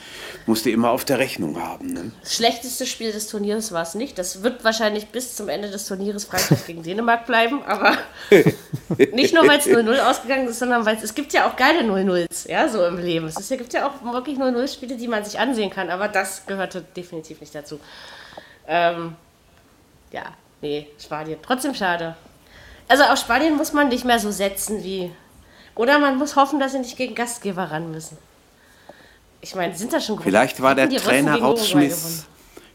[0.47, 1.93] musste immer auf der Rechnung haben.
[1.93, 2.13] Ne?
[2.23, 4.19] Das schlechteste Spiel des Turniers war es nicht.
[4.19, 7.93] Das wird wahrscheinlich bis zum Ende des Turnieres Frankreich gegen Dänemark bleiben, aber
[9.13, 12.51] nicht nur, weil es 0-0 ausgegangen ist, sondern weil es, gibt ja auch geile 0-0s,
[12.51, 13.27] ja, so im Leben.
[13.27, 16.83] Es ist, gibt ja auch wirklich 0-0-Spiele, die man sich ansehen kann, aber das gehörte
[16.97, 17.79] definitiv nicht dazu.
[18.67, 19.15] Ähm,
[20.11, 20.25] ja,
[20.63, 21.39] nee, Spanien.
[21.43, 22.17] Trotzdem schade.
[22.91, 25.13] Also auf Spanien muss man nicht mehr so setzen wie.
[25.77, 28.19] Oder man muss hoffen, dass sie nicht gegen Gastgeber ran müssen.
[29.41, 31.41] Ich meine, sind da schon große Vielleicht war der Trainer.
[31.41, 32.27] Rausschmiss.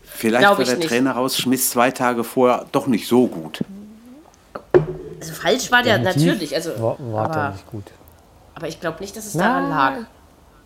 [0.04, 0.88] Vielleicht Glaub war der nicht.
[0.88, 3.60] Trainer raus, Schmiss zwei Tage vorher doch nicht so gut.
[5.20, 6.56] Also falsch war der Definitiv natürlich.
[6.56, 7.84] Also, war, war der aber, nicht gut.
[8.56, 9.94] aber ich glaube nicht, dass es Na, daran lag.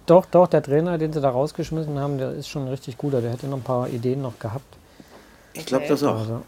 [0.06, 3.22] Doch, doch, der Trainer, den sie da rausgeschmissen haben, der ist schon ein richtig guter.
[3.22, 4.78] Der hätte noch ein paar Ideen noch gehabt.
[5.54, 5.94] Ich glaube Okay.
[5.94, 6.20] das auch.
[6.20, 6.42] Also,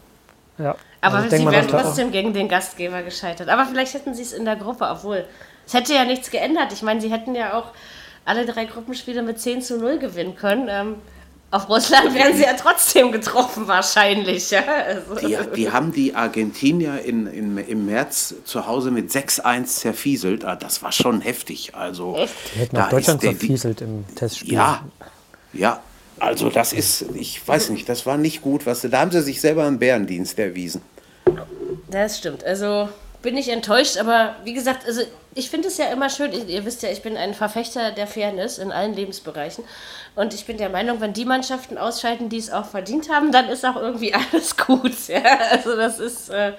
[0.58, 0.76] ja.
[1.02, 3.48] Aber also sie wären trotzdem gegen den Gastgeber gescheitert.
[3.48, 5.24] Aber vielleicht hätten sie es in der Gruppe, obwohl
[5.66, 6.72] es hätte ja nichts geändert.
[6.72, 7.66] Ich meine, sie hätten ja auch
[8.24, 10.68] alle drei Gruppenspiele mit 10 zu 0 gewinnen können.
[10.70, 10.94] Ähm,
[11.50, 14.50] auf Russland wären sie ja trotzdem getroffen wahrscheinlich.
[14.52, 14.62] Ja?
[14.86, 20.44] Also, Die, die haben die Argentinier in, in, im März zu Hause mit 6-1 zerfieselt.
[20.44, 21.74] Ah, Das war schon heftig.
[21.74, 22.16] Also,
[22.54, 24.54] Die hätten auch Deutschland der- die- im Testspiel.
[24.54, 24.82] Ja,
[25.52, 25.80] ja.
[26.20, 28.64] Also das ist, ich weiß nicht, das war nicht gut.
[28.64, 30.80] Was, da haben sie sich selber einen Bärendienst erwiesen.
[31.92, 32.42] Das stimmt.
[32.42, 32.88] Also
[33.20, 35.02] bin ich enttäuscht, aber wie gesagt, also
[35.34, 38.06] ich finde es ja immer schön, ihr, ihr wisst ja, ich bin ein Verfechter der
[38.06, 39.64] Fairness in allen Lebensbereichen.
[40.14, 43.48] Und ich bin der Meinung, wenn die Mannschaften ausscheiden, die es auch verdient haben, dann
[43.48, 45.08] ist auch irgendwie alles gut.
[45.08, 45.22] Ja?
[45.50, 46.54] Also das ist, äh,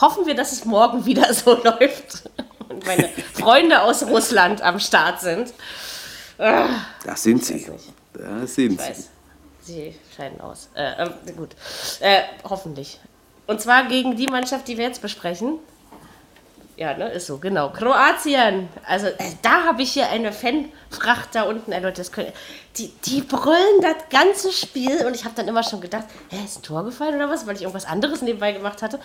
[0.00, 2.30] hoffen wir, dass es morgen wieder so läuft.
[2.68, 5.52] Und meine Freunde aus Russland am Start sind.
[7.04, 7.66] Das sind sie.
[8.12, 9.04] Das sind sie.
[9.60, 10.68] Sie scheiden aus.
[10.74, 11.50] Äh, ähm, gut.
[12.00, 13.00] Äh, hoffentlich.
[13.46, 15.58] Und zwar gegen die Mannschaft, die wir jetzt besprechen.
[16.76, 17.70] Ja, ne, ist so, genau.
[17.70, 18.68] Kroatien.
[18.84, 21.70] Also, äh, da habe ich hier eine Fanfracht da unten.
[21.70, 22.32] Äh, Leute, das können,
[22.76, 26.58] die, die brüllen das ganze Spiel und ich habe dann immer schon gedacht, hä, ist
[26.58, 27.46] ein Tor gefallen oder was?
[27.46, 28.98] Weil ich irgendwas anderes nebenbei gemacht hatte.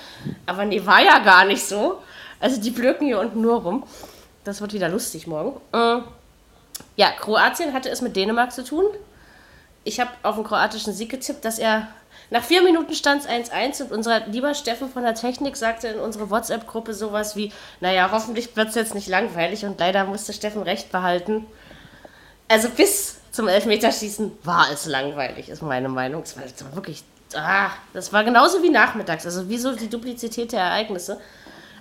[0.48, 2.02] Aber nee, war ja gar nicht so.
[2.40, 3.84] Also, die blöken hier unten nur rum.
[4.44, 5.62] Das wird wieder lustig morgen.
[5.72, 6.02] Äh,
[6.96, 8.86] ja, Kroatien hatte es mit Dänemark zu tun
[9.84, 11.88] ich habe auf den kroatischen Sieg getippt, dass er
[12.32, 16.00] nach vier Minuten stand es 1-1 und unser lieber Steffen von der Technik sagte in
[16.00, 20.62] unsere WhatsApp-Gruppe sowas wie, naja, hoffentlich wird es jetzt nicht langweilig und leider musste Steffen
[20.62, 21.46] recht behalten.
[22.48, 26.24] Also bis zum Elfmeterschießen war es langweilig, ist meine Meinung.
[26.24, 27.04] Es war wirklich,
[27.36, 31.20] ah, das war genauso wie nachmittags, also wie so die Duplizität der Ereignisse.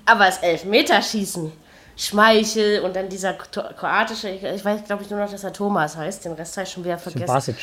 [0.06, 1.52] Aber das Elfmeterschießen,
[1.96, 5.52] Schmeichel und dann dieser Kro- kroatische, ich ich weiß glaube ich nur noch, dass er
[5.52, 7.26] Thomas heißt, den Rest habe ich schon wieder vergessen.
[7.32, 7.56] Basic.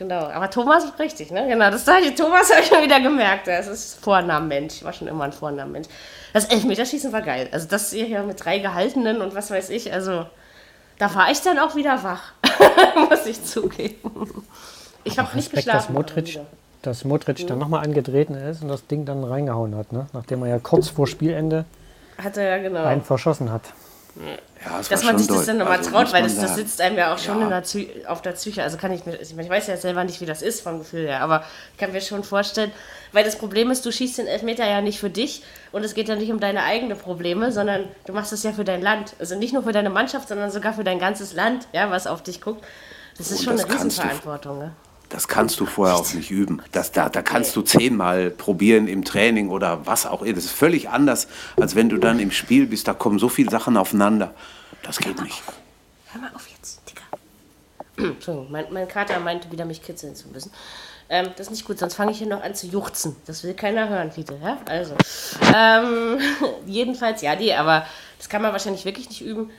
[0.00, 1.46] Genau, aber Thomas ist richtig, ne?
[1.46, 2.14] Genau, das sage ich.
[2.14, 3.46] Thomas habe ich schon wieder gemerkt.
[3.46, 4.76] Das ist Vornamenmensch.
[4.76, 5.88] Ich war schon immer ein Vornamenmensch.
[6.32, 7.50] Das Elfmeterschießen war geil.
[7.52, 9.92] Also das hier ja mit drei Gehaltenen und was weiß ich.
[9.92, 10.24] Also
[10.96, 12.32] da war ich dann auch wieder wach.
[13.10, 14.46] Muss ich zugeben.
[15.04, 15.94] Ich habe nicht Respekt, geschlafen.
[15.94, 16.40] dass Modric,
[16.80, 20.06] dass Modric dann nochmal angetreten ist und das Ding dann reingehauen hat, ne?
[20.14, 21.66] nachdem er ja kurz vor Spielende
[22.16, 22.84] Hat er ja genau.
[22.84, 23.64] einen verschossen hat.
[24.64, 26.98] Ja, es Dass man sich das dann nochmal Also, traut, weil das, das sitzt einem
[26.98, 27.44] ja auch schon Ja.
[27.44, 28.62] in der auf der Psyche.
[28.62, 31.22] Also kann ich mir, ich, weiß ja selber nicht, wie das ist vom Gefühl her,
[31.22, 32.70] aber ich kann mir schon vorstellen,
[33.12, 36.08] weil das Problem ist, du schießt den Elfmeter ja nicht für dich und es geht
[36.08, 39.14] ja nicht um deine eigenen Probleme, sondern du machst es ja für dein Land.
[39.18, 42.22] Also nicht nur für deine Mannschaft, sondern sogar für dein ganzes Land, ja, was auf
[42.22, 42.64] dich guckt.
[43.16, 44.58] Das ist Und schon das eine kannst du- Riesenverantwortung.
[44.58, 44.72] Ne?
[45.10, 46.62] Das kannst du vorher auch nicht üben.
[46.70, 50.34] Das, da, da kannst du zehnmal probieren im Training oder was auch immer.
[50.34, 51.26] Das ist völlig anders,
[51.60, 52.86] als wenn du dann im Spiel bist.
[52.86, 54.32] Da kommen so viele Sachen aufeinander.
[54.84, 55.42] Das geht nicht.
[56.12, 57.02] Hör mal auf jetzt, Digga.
[58.14, 60.52] Entschuldigung, mein, mein Kater meinte wieder, mich kitzeln zu müssen.
[61.08, 63.16] Ähm, das ist nicht gut, sonst fange ich hier noch an zu juchzen.
[63.26, 64.38] Das will keiner hören, Fiete.
[64.40, 64.58] Ja?
[64.66, 64.94] Also,
[65.52, 66.20] ähm,
[66.66, 67.84] jedenfalls, ja, nee, aber
[68.16, 69.50] das kann man wahrscheinlich wirklich nicht üben.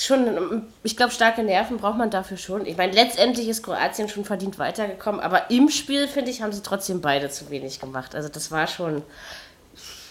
[0.00, 2.64] Schon, ich glaube, starke Nerven braucht man dafür schon.
[2.66, 6.62] Ich meine, letztendlich ist Kroatien schon verdient weitergekommen, aber im Spiel, finde ich, haben sie
[6.62, 8.14] trotzdem beide zu wenig gemacht.
[8.14, 9.02] Also, das war schon,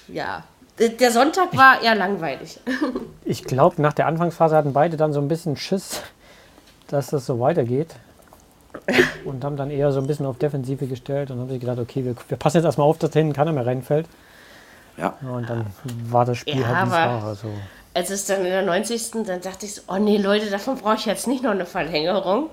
[0.10, 0.44] ja.
[0.78, 2.60] Der Sonntag war eher langweilig.
[3.30, 6.02] Ich glaube, nach der Anfangsphase hatten beide dann so ein bisschen Schiss,
[6.88, 7.96] dass das so weitergeht.
[9.26, 12.06] Und haben dann eher so ein bisschen auf Defensive gestellt und haben sich gedacht, okay,
[12.06, 14.06] wir, wir passen jetzt erstmal auf, dass da hinten keiner mehr reinfällt.
[14.98, 15.14] Ja.
[15.22, 15.66] Ja, und dann
[16.10, 17.24] war das Spiel Ja, halt, wie es aber- war.
[17.26, 17.48] Also,
[17.98, 19.26] als es dann in der 90.
[19.26, 22.52] dann dachte ich so, oh nee, Leute, davon brauche ich jetzt nicht noch eine Verlängerung.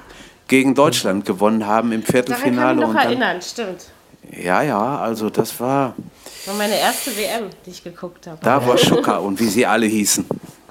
[0.50, 2.76] gegen Deutschland gewonnen haben im Daran kann ich Viertelfinale.
[2.76, 3.86] mich noch erinnern, stimmt.
[4.38, 8.38] ja, ja, also das war, Das war meine erste WM, die ich geguckt habe.
[8.44, 10.26] da war Schucker und wie sie alle hießen.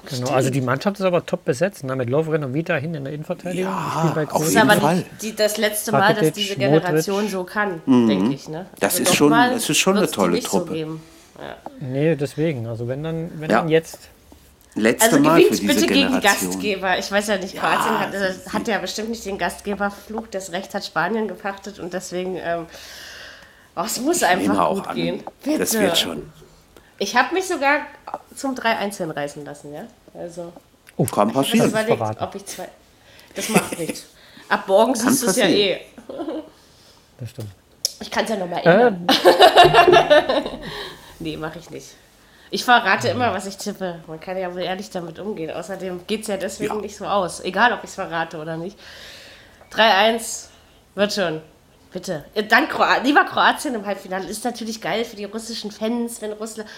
[0.09, 1.95] Genau, also die Mannschaft ist aber top besetzt, ne?
[1.95, 3.71] mit Lovren und Vita hin in der Innenvertädigung.
[3.71, 5.05] Ja, auf Das ist jeden aber Fall.
[5.21, 6.71] die, die, das letzte Mal, dass diese Modric.
[6.83, 8.47] Generation so kann, denke ich.
[8.49, 8.61] Ne?
[8.61, 8.65] Mhm.
[8.79, 10.73] Das ist doch schon- mal das ist schon eine tolle nicht So Truppe.
[10.73, 11.03] geben.
[11.79, 12.65] Nee, deswegen.
[12.67, 13.59] Also wenn dann, wenn Ja.
[13.59, 13.99] dann jetzt.
[14.79, 16.49] Letzte Also Mal für gewinnt diese bitte gegen Generation.
[16.51, 16.97] Gastgeber.
[16.99, 20.27] Ich weiß ja nicht, Kroatien hat, äh, hat ja bestimmt nicht den Gastgeberfluch.
[20.31, 22.37] Das Recht hat Spanien gepachtet und deswegen.
[22.37, 22.65] Ähm,
[23.75, 24.95] oh, es muss Nehmen einfach gut an.
[24.95, 25.23] gehen.
[25.43, 25.59] Bitte.
[25.59, 26.31] Das wird schon.
[26.97, 27.81] Ich habe mich sogar
[28.35, 29.83] zum 3-1 hinreißen lassen, ja.
[30.13, 30.51] Also,
[30.97, 31.69] Kann ich habe passieren.
[31.69, 32.23] überlegt, verraten.
[32.23, 32.67] ob ich zwei.
[33.35, 34.05] Das macht nichts.
[34.49, 35.81] Ab morgen siehst du es ja eh.
[37.19, 37.49] Das stimmt.
[38.01, 39.07] Ich kann es ja nochmal ändern.
[41.21, 41.87] Nee, mache ich nicht.
[42.51, 43.99] Ich verrate immer, was ich tippe.
[44.07, 45.51] Man kann ja wohl ehrlich damit umgehen.
[45.51, 46.81] Außerdem geht es ja deswegen Ja.
[46.81, 47.41] nicht so aus.
[47.43, 48.77] Egal, ob ich es verrate oder nicht.
[49.71, 50.47] 3-1
[50.95, 51.41] wird schon.
[51.91, 52.25] Bitte.
[52.49, 54.25] Dann Kroat lieber Kroatien im Halbfinale.
[54.27, 56.69] Ist natürlich geil für die russischen Fans, wenn Russland.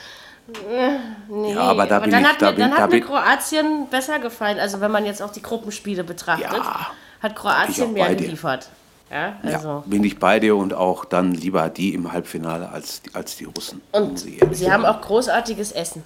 [0.69, 0.97] Äh,
[1.29, 2.99] Nee, Ja, aber da bin dann ich- hat, da mir, bin- dann da hat mir
[2.99, 4.59] bin- Kroatien besser gefallen.
[4.59, 6.87] Also wenn man jetzt auch die Gruppenspiele betrachtet, Ja,
[7.21, 8.69] hat Kroatien mehr geliefert.
[9.11, 9.83] Ja, Ja, also.
[9.85, 13.81] bin ich bei dir und auch dann lieber die im Halbfinale als, als die Russen.
[13.91, 16.03] Und sie sie haben auch großartiges Essen.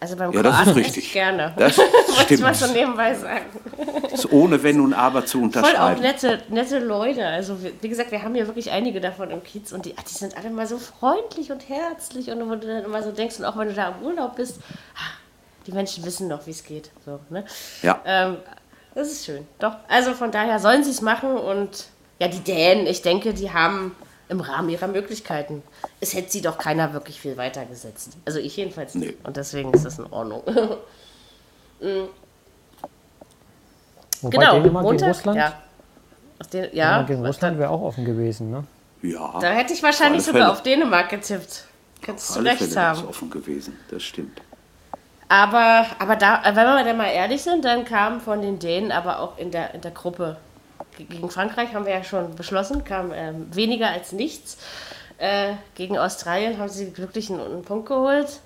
[0.00, 1.06] Also beim Ja, das ist Kroaten richtig.
[1.06, 1.52] ich gerne.
[1.56, 1.78] Das
[2.16, 3.44] Wollte ich mal so nebenbei sagen.
[4.12, 6.00] Ist ohne Wenn und Aber zu Voll auch unterschreiben.
[6.02, 7.24] nette, nette Leute.
[7.24, 10.14] Also wie gesagt, wir haben hier wirklich einige davon im Kiez und die, ach, die
[10.14, 13.44] sind alle mal so freundlich und herzlich und wo du dann immer so denkst und
[13.44, 14.56] auch wenn du da im Urlaub bist,
[14.96, 15.12] ah,
[15.68, 16.90] die Menschen wissen doch, wie es geht.
[17.06, 17.44] So, ne?
[17.82, 18.00] Ja.
[18.04, 18.38] Ähm,
[18.96, 19.46] das ist schön.
[19.60, 21.86] Doch, also von daher sollen sie es machen und
[22.22, 23.96] ja, die Dänen, ich denke, die haben
[24.28, 25.64] im Rahmen ihrer Möglichkeiten.
[26.00, 28.16] Es hätte sie doch keiner wirklich viel weitergesetzt.
[28.24, 29.18] Also ich jedenfalls nicht.
[29.18, 29.26] Nee.
[29.26, 30.44] Und deswegen ist das in Ordnung.
[34.20, 35.08] wobei genau, Dänemark gegen Montag.
[35.08, 35.60] Russland, Ja.
[36.38, 38.52] Aus den, ja, Dänemark gegen Russland wäre auch offen gewesen.
[38.52, 38.62] Ne?
[39.02, 40.52] ja, da hätte ich wahrscheinlich sogar Fälle.
[40.52, 41.64] auf Dänemark getippt.
[42.02, 43.04] Kannst auf du recht Fälle haben.
[43.08, 43.76] offen gewesen.
[43.90, 44.40] Das stimmt.
[45.28, 49.18] Aber, aber da, wenn wir dann mal ehrlich sind, dann kam von den Dänen aber
[49.18, 50.36] auch in der, in der Gruppe
[50.96, 54.58] gegen Frankreich haben wir ja schon beschlossen, kam ähm, weniger als nichts.
[55.18, 58.40] Äh, gegen Australien haben sie glücklich einen, Punkt geholt.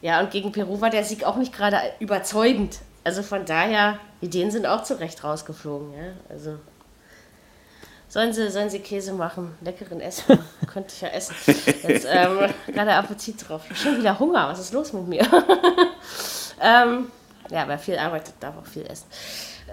[0.00, 2.78] Ja, und gegen Peru war der Sieg auch nicht gerade überzeugend.
[3.04, 5.92] Also von daher, die Dänen sind auch zu Recht rausgeflogen.
[5.94, 6.12] Ja?
[6.28, 6.58] Also
[8.08, 10.38] sollen sie, sollen sie Käse machen, leckeren Essen.
[10.66, 11.34] Könnte ich ja essen.
[11.46, 13.62] Jetzt ähm, gerade Appetit drauf.
[13.64, 14.48] Ich hab schon wieder Hunger.
[14.48, 15.22] Was ist los mit mir?
[16.60, 17.10] ähm,
[17.50, 19.06] ja, wer viel arbeitet, darf auch viel essen.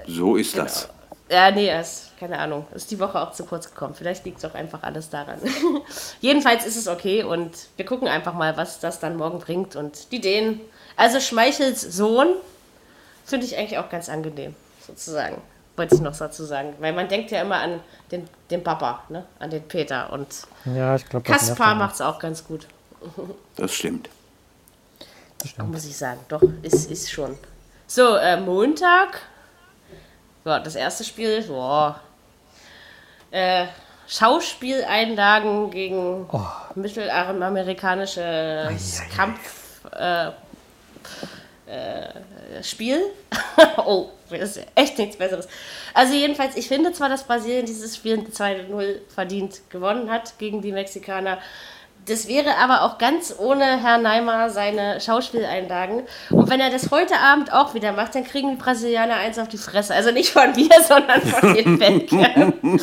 [0.07, 0.63] So ist Genau.
[0.65, 0.89] das.
[1.29, 2.67] Ja, nee, ist, keine Ahnung.
[2.75, 3.95] Ist die Woche auch zu kurz gekommen.
[3.95, 5.39] Vielleicht liegt es auch einfach alles daran.
[6.21, 9.75] Jedenfalls ist es okay und wir gucken einfach mal, was das dann morgen bringt.
[9.75, 10.61] Und die Dänen,
[10.95, 12.27] also Schmeichels Sohn,
[13.25, 15.41] finde ich eigentlich auch ganz angenehm, sozusagen.
[15.77, 16.75] Wollte ich noch dazu sagen.
[16.79, 17.79] Weil man denkt ja immer an
[18.11, 19.25] den, den Papa, ne?
[19.39, 20.13] an den Peter.
[20.13, 20.27] Und
[20.65, 22.67] Ja, ich glaube, Kaspar macht es auch ganz gut,
[23.55, 24.09] Das stimmt.
[25.65, 26.19] muss ich sagen.
[26.29, 27.35] Doch, ist, ist schon.
[27.87, 29.23] So, äh, Montag.
[30.45, 31.99] Ja, das erste Spiel, boah.
[33.31, 33.65] Äh,
[34.07, 36.29] Schauspieleinlagen gegen
[36.75, 39.81] mittelamerikanisches Kampf.
[39.91, 40.27] Äh,
[41.65, 42.09] äh,
[43.77, 45.47] oh, das ist echt nichts Besseres.
[45.95, 50.71] Also jedenfalls, ich finde zwar, dass Brasilien dieses Spiel 2-0 verdient gewonnen hat gegen die
[50.71, 51.39] Mexikaner.
[52.07, 56.03] Das wäre aber auch ganz ohne Herr Neimer seine Schauspieleinlagen.
[56.29, 59.47] Und wenn er das heute Abend auch wieder macht, dann kriegen die Brasilianer eins auf
[59.47, 59.95] die Fresse.
[59.95, 61.79] Also nicht von mir, sondern von den.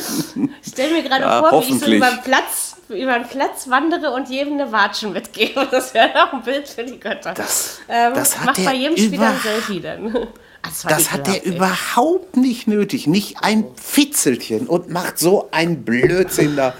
[0.61, 3.69] Ich stelle mir gerade Ja, vor, wie ich so über den Platz, über den Platz
[3.69, 5.67] wandere und jedem eine Watschen mitgebe.
[5.71, 7.33] Das wäre doch ein Bild für die Götter.
[7.33, 10.15] Das, Ähm, das hat macht bei jedem Spieler ein Selfie dann.
[10.17, 10.27] Ah,
[10.63, 13.07] Das, Das hat er überhaupt nicht nötig.
[13.07, 16.73] Nicht ein Fitzelchen und macht so ein Blödsinn da.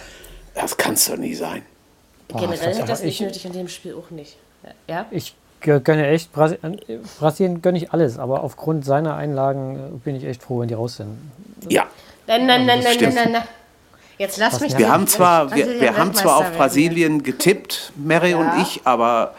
[0.56, 1.64] Das kann's doch nie sein.
[2.40, 4.38] Generell das hat das nicht ich- nötig, in dem Spiel auch nicht.
[4.88, 5.06] Ja?
[5.12, 10.16] Ich gö- gönne echt, äh, Brasilien gönne ich alles, aber aufgrund seiner Einlagen äh, bin
[10.16, 11.18] ich echt froh, wenn die raus sind.
[11.70, 11.86] Ja,
[12.28, 13.44] Nein, nein, nein, nein, nein, nein, nein.
[14.18, 16.52] Jetzt lass mich wir haben zwar, wir, wir haben zwar auf.
[16.56, 18.38] Brasilien getippt, Mary Ja.
[18.38, 19.34] und ich, aber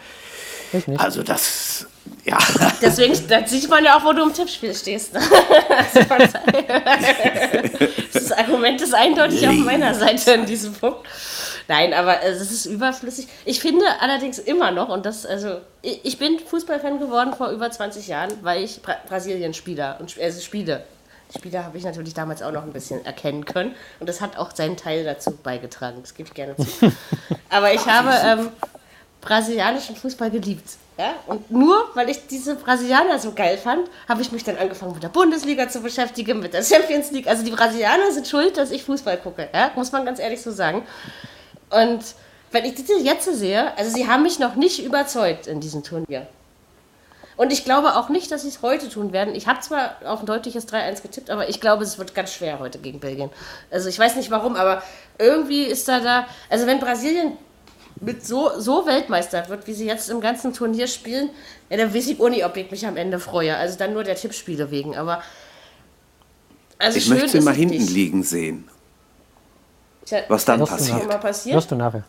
[0.73, 1.01] Ich nicht.
[1.01, 1.87] also das,
[2.25, 2.37] ja,
[2.83, 5.15] Deswegen da sieht man ja auch, wo du im Tippspiel stehst.
[5.15, 5.21] ne?
[8.13, 10.99] Das Argument ist eindeutig auf meiner Seite in diesem Punkt.
[11.69, 13.29] Nein, aber es ist überflüssig.
[13.45, 18.07] Ich finde allerdings immer noch, und das, also, ich bin Fußballfan geworden vor über 20
[18.07, 20.85] Jahren, weil ich Bra Brasilien Spieler und also spiele.
[21.37, 23.75] Spieler habe ich natürlich damals auch noch ein bisschen erkennen können.
[23.99, 25.99] Und das hat auch seinen Teil dazu beigetragen.
[26.01, 26.67] Das gebe ich gerne zu.
[27.51, 28.49] Aber ich habe ähm,
[29.21, 30.69] brasilianischen Fußball geliebt.
[30.99, 31.15] Ja?
[31.27, 35.03] Und nur weil ich diese Brasilianer so geil fand, habe ich mich dann angefangen mit
[35.03, 37.27] der Bundesliga zu beschäftigen, mit der Champions League.
[37.27, 39.49] Also die Brasilianer sind schuld, dass ich Fußball gucke.
[39.53, 39.73] Ja?
[39.75, 40.83] Muss man ganz ehrlich so sagen.
[41.83, 42.05] Und
[42.53, 46.27] wenn ich das jetzt sehe, also sie haben mich noch nicht überzeugt in diesem Turnier.
[47.37, 49.35] Und ich glaube auch nicht, dass sie es heute tun werden.
[49.35, 52.61] Ich habe zwar auf ein deutliches 3-1 getippt, aber ich glaube, es wird ganz schwer
[52.61, 53.31] heute gegen Belgien.
[53.73, 54.83] Also ich weiß nicht warum, aber
[55.19, 56.29] irgendwie ist da da.
[56.49, 57.33] Also wenn Brasilien
[58.01, 61.31] mit so, so Weltmeister wird, wie sie jetzt im ganzen Turnier spielen,
[61.71, 63.57] ja, dann weiß ich auch nicht, ob ich mich am Ende freue.
[63.57, 64.95] Also dann nur der Tippspiele wegen.
[64.97, 65.21] Aber
[66.79, 67.91] also Ich möchte sie mal hinten nicht.
[67.91, 68.69] liegen sehen,
[70.29, 70.99] was dann passiert.
[70.99, 71.57] kann mal passieren?
[71.57, 72.05] Wirst du nachher.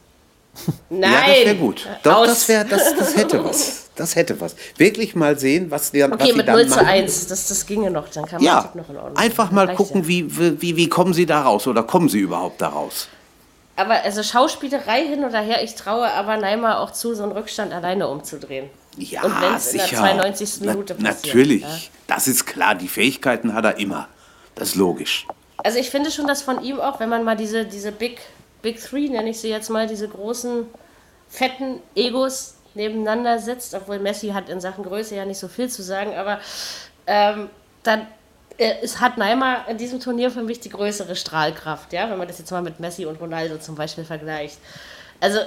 [0.89, 1.12] Nein.
[1.12, 1.88] Ja, das wäre gut.
[2.03, 2.27] Doch, Aus.
[2.27, 3.81] das, wär, das, das hätte was.
[3.95, 4.58] Das hätte was.
[4.75, 6.88] Wirklich mal sehen, was, die, was Okay, sie mit dann 0 zu machen.
[6.88, 9.15] 1, das, das ginge noch, dann kann man Ja, noch in Ordnung.
[9.15, 10.08] einfach mal Reicht gucken, ja.
[10.10, 13.08] wie, wie, wie kommen sie da raus oder kommen sie überhaupt da raus.
[13.77, 17.71] Aber also Schauspielerei hin oder her, ich traue aber Neymar auch zu, so einen Rückstand
[17.71, 18.69] alleine umzudrehen.
[18.97, 19.97] Ja, Und wenn's in der sicher.
[20.01, 20.60] 92.
[20.62, 21.69] Minute Na, passiert, Natürlich, ja.
[22.08, 22.75] das ist klar.
[22.75, 24.10] Die Fähigkeiten hat er immer.
[24.55, 25.25] Das ist logisch.
[25.65, 28.19] Also ich finde schon, dass von ihm auch, wenn man mal diese, diese Big,
[28.62, 30.67] Big Three, nenne ich sie jetzt mal, diese großen,
[31.28, 35.82] fetten Egos nebeneinander setzt, obwohl Messi hat in Sachen Größe ja nicht so viel zu
[35.82, 36.39] sagen, aber
[37.08, 37.49] ähm,
[37.82, 38.06] dann
[38.60, 42.28] äh, es hat Neymar in diesem Turnier für mich die größere Strahlkraft, ja, wenn man
[42.28, 44.60] das jetzt mal mit Messi und Ronaldo zum Beispiel vergleicht.
[45.19, 45.39] Also,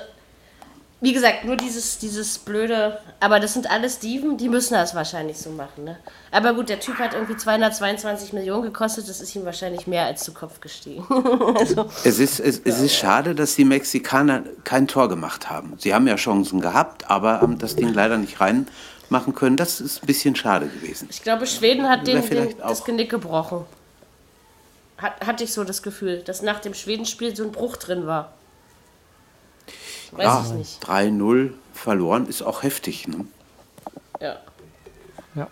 [1.00, 5.38] wie gesagt, nur dieses, dieses blöde, aber das sind alle Steven, die müssen das wahrscheinlich
[5.38, 5.96] so machen, ne?
[6.32, 10.24] Aber gut, der Typ hat irgendwie 222 Millionen gekostet, das ist ihm wahrscheinlich mehr als
[10.24, 11.06] zu Kopf gestiegen.
[11.56, 15.74] also, Es ist, es, es ist schade, dass die Mexikaner kein Tor gemacht haben.
[15.78, 19.56] Sie haben ja Chancen gehabt, aber haben das Ding leider nicht reinmachen können.
[19.56, 21.06] Das ist ein bisschen schade gewesen.
[21.12, 23.64] ich glaube, Schweden hat den, den, das Genick gebrochen.
[24.96, 28.32] Hat, hatte ich so das Gefühl, dass nach dem Schwedenspiel so ein Bruch drin war.
[30.12, 30.85] Weiß Ja, ich nicht.
[30.85, 33.09] 3-0 verloren ist auch heftig.
[33.09, 33.27] Ne?
[34.21, 34.37] Ja.
[35.35, 35.49] Ja.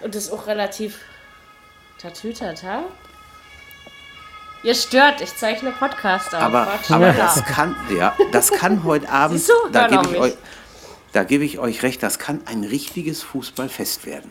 [0.00, 0.98] Und das ist auch relativ
[1.98, 2.82] tatütata.
[4.62, 6.42] Ihr stört, ich zeichne Podcast auf.
[6.42, 9.52] Aber, aber das kann, ja, das kann heute Abend, du?
[9.72, 10.34] da gebe ich, euch,
[11.12, 14.30] da gebe ich euch recht, das kann ein richtiges Fußballfest werden.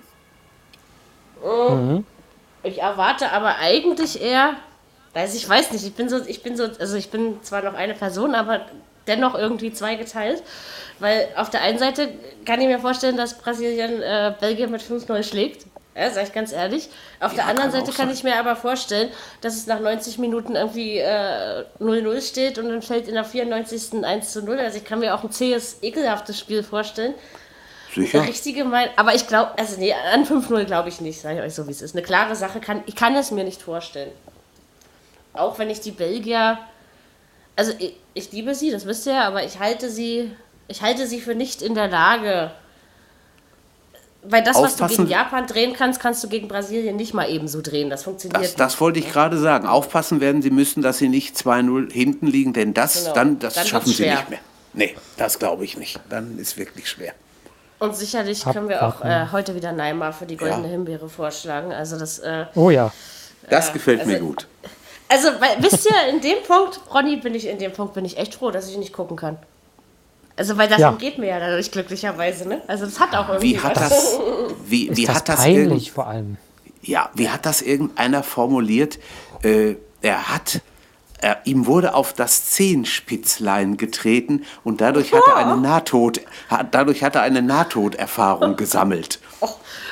[2.63, 4.55] Ich erwarte aber eigentlich eher,
[5.13, 7.73] also ich weiß nicht, ich bin so, ich bin so, also ich bin zwar noch
[7.73, 8.65] eine Person, aber
[9.07, 10.43] dennoch irgendwie zweigeteilt.
[10.99, 12.09] Weil auf der einen Seite
[12.45, 15.65] kann ich mir vorstellen, dass Brasilien äh, Belgien mit 5-0 schlägt.
[15.95, 16.89] Ja, sag ich ganz ehrlich.
[17.19, 19.09] Auf der Ja, anderen kann Seite kann ich mir aber vorstellen,
[19.41, 24.03] dass es nach 90 Minuten irgendwie äh, 0-0 steht und dann fällt in der 94.
[24.03, 24.59] 1 zu 0.
[24.59, 27.15] Also ich kann mir auch ein zähes, ekelhaftes Spiel vorstellen.
[27.93, 28.19] Sicher?
[28.19, 31.45] Der richtige mein, aber ich glaube, also nee, an 5-0 glaube ich nicht, sage ich
[31.45, 31.95] euch so, wie es ist.
[31.95, 34.11] Eine klare Sache kann, ich kann es mir nicht vorstellen.
[35.33, 36.57] Auch wenn ich die Belgier,
[37.55, 40.31] also ich, ich liebe sie, das wisst ihr ja, aber ich halte sie,
[40.67, 42.51] ich halte sie für nicht in der Lage,
[44.23, 45.05] weil das, was du Aufpassen.
[45.05, 47.89] gegen Japan drehen kannst, kannst du gegen Brasilien nicht mal ebenso drehen.
[47.89, 49.65] Das funktioniert Das, das wollte ich gerade sagen.
[49.65, 53.13] Aufpassen werden sie müssen, dass sie nicht 2-0 hinten liegen, denn das, Genau.
[53.15, 54.39] dann, das Dann schaffen sie nicht mehr.
[54.73, 55.99] Nee, das glaube ich nicht.
[56.09, 57.13] Dann ist wirklich schwer.
[57.79, 60.71] Und sicherlich können wir auch äh, heute wieder Neymar für die goldene Ja.
[60.71, 61.71] Himbeere vorschlagen.
[61.71, 62.91] Also das, äh, Oh ja.
[63.49, 64.47] Das gefällt mir also- gut.
[65.11, 68.17] Also, weil, wisst ihr, in dem Punkt, Ronny, bin ich in dem Punkt bin ich
[68.17, 69.37] echt froh, dass ich nicht gucken kann.
[70.37, 70.91] Also, weil das Ja.
[70.91, 72.61] geht mir ja dadurch glücklicherweise, ne?
[72.67, 73.89] Also, das hat auch irgendwie Wie hat was.
[73.89, 74.19] das,
[74.65, 76.37] wie, Ist wie das hat das peinlich vor allem.
[76.83, 78.99] ja, wie hat das irgendeiner formuliert?
[79.43, 80.61] Äh, er hat,
[81.21, 87.03] er, ihm wurde auf das Zehenspitzlein getreten und dadurch hat er eine Nahtod, hat, dadurch
[87.03, 89.19] hat er eine Nahtoderfahrung gesammelt.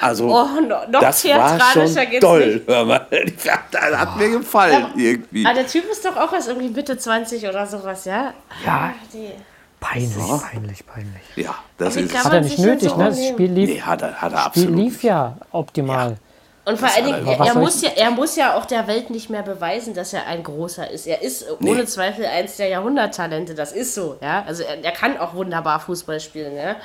[0.01, 2.61] Also, Oh, no- noch das war theatralischer schon geht's toll.
[2.67, 3.07] Hör mal,
[3.71, 5.45] das hat mir gefallen irgendwie.
[5.45, 8.33] Ah, der Typ ist doch auch erst irgendwie Mitte 20 oder sowas, ja?
[8.65, 8.93] Ja.
[9.13, 9.31] Die,
[9.79, 10.41] Peinlich, So.
[10.51, 11.21] peinlich, peinlich.
[11.35, 12.23] Ja, das Wie ist.
[12.25, 13.05] Hat er nicht nötig, so ne?
[13.09, 13.27] Das?
[13.27, 14.75] Spiel lief, Nee, hat er, hat er Spiel absolut.
[14.75, 16.17] lief ja optimal.
[16.65, 19.09] Und vor allen Dingen, aber er, er, muss ja, er muss ja auch der Welt
[19.11, 21.05] nicht mehr beweisen, dass er ein großer ist.
[21.07, 24.43] Er ist ohne Zweifel eins der Jahrhunderttalente, das ist so, ja.
[24.47, 26.75] Also er, er kann auch wunderbar Fußball spielen, ja.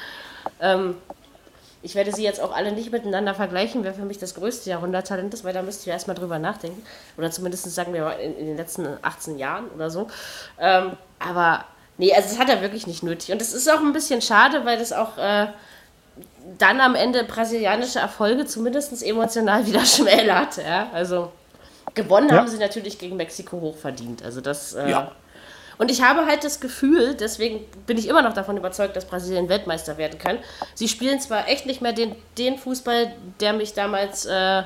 [0.61, 0.96] Ähm,
[1.83, 5.35] ich werde sie jetzt auch alle nicht miteinander vergleichen, wer für mich das größte Jahrhunderttalent
[5.35, 6.83] ist, weil da müsst ihr erstmal drüber nachdenken.
[7.18, 10.07] Oder zumindest sagen wir mal in, in den letzten 18 Jahren oder so.
[10.61, 11.64] Ähm, aber
[11.99, 13.33] nee, also das hat er wirklich nicht nötig.
[13.33, 15.49] Und es ist auch ein bisschen schade, weil das auch äh,
[16.59, 20.59] dann am Ende brasilianische Erfolge zumindest emotional wieder schmälert.
[20.59, 20.89] Ja?
[20.93, 21.33] Also
[21.95, 22.37] gewonnen Ja.
[22.39, 24.22] haben sie natürlich gegen Mexiko hochverdient.
[24.22, 25.12] Also das, äh, Ja.
[25.79, 29.49] Und ich habe halt das Gefühl, deswegen bin ich immer noch davon überzeugt, dass Brasilien
[29.49, 30.39] Weltmeister werden kann.
[30.75, 34.62] Sie spielen zwar echt nicht mehr den, den Fußball, der mich damals äh,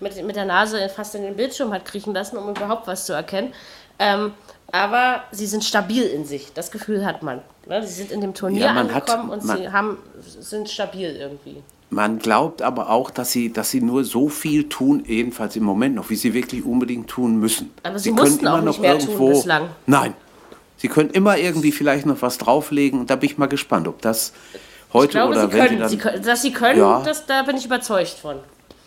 [0.00, 3.12] mit, mit der Nase fast in den Bildschirm hat kriechen lassen, um überhaupt was zu
[3.12, 3.52] erkennen.
[3.98, 4.32] Ähm,
[4.72, 6.52] aber sie sind stabil in sich.
[6.52, 7.40] Das Gefühl hat man.
[7.66, 7.86] Ne?
[7.86, 11.62] Sie sind in dem Turnier Ja, man hat- angekommen und sie haben, sind stabil irgendwie.
[11.88, 15.94] Man glaubt aber auch, dass sie, dass sie nur so viel tun, jedenfalls im Moment
[15.94, 17.72] noch, wie sie wirklich unbedingt tun müssen.
[17.84, 19.68] Aber sie mussten auch nicht mehr tun bislang.
[19.86, 20.14] Nein.
[20.78, 24.02] Sie können immer irgendwie vielleicht noch was drauflegen und da bin ich mal gespannt, ob
[24.02, 24.32] das
[24.92, 26.16] heute Ich glaube, oder sie wenn können, sie dann.
[26.16, 27.02] sie dass sie können, Ja.
[27.04, 28.36] das, da bin ich überzeugt von.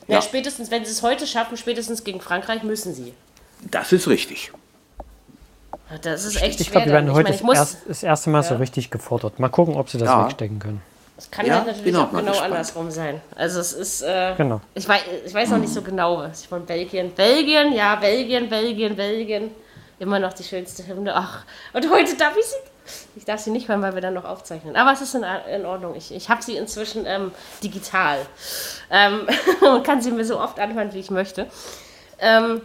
[0.07, 0.15] Ja.
[0.15, 0.21] Ja.
[0.21, 3.13] spätestens, wenn sie es heute schaffen, spätestens gegen Frankreich, müssen sie.
[3.69, 4.51] das ist richtig.
[6.03, 6.81] Das ist echt Ich schwer.
[6.83, 9.39] glaube, die werden heute meine, das, ich muss, erst, das erste Mal so richtig gefordert.
[9.39, 10.25] Mal gucken, ob sie das Ja.
[10.25, 10.81] wegstecken können.
[11.17, 12.51] es kann Ja, halt natürlich auch genau gespannt.
[12.53, 13.19] andersrum sein.
[13.35, 14.61] Also es ist, äh, Genau.
[14.75, 17.11] ich, weiß, ich weiß noch nicht so genau, was ich von Belgien.
[17.11, 19.51] Belgien, ja, Belgien, Belgien, Belgien.
[19.99, 21.13] Immer noch die schönste Hymne.
[21.15, 21.43] Ach,
[21.73, 22.55] und heute darf ich sie.
[23.15, 24.75] Ich darf sie nicht hören, weil wir dann noch aufzeichnen.
[24.75, 25.95] Aber es ist in, in Ordnung.
[25.95, 27.31] Ich, ich habe sie inzwischen ähm,
[27.61, 28.25] digital.
[28.89, 29.27] Ähm,
[29.61, 31.47] und kann sie mir so oft anhören, wie ich möchte.
[32.19, 32.61] Ähm,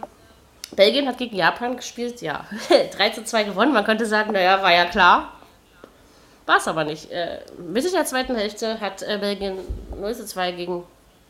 [0.75, 2.45] Belgien hat gegen Japan gespielt, ja.
[2.97, 3.73] 3 zu 2 gewonnen.
[3.73, 5.33] Man könnte sagen, naja, war ja klar.
[6.45, 7.11] War es aber nicht.
[7.11, 9.57] Äh, Mitte der zweiten Hälfte hat äh, Belgien
[9.99, 10.83] 0 zu 2 gegen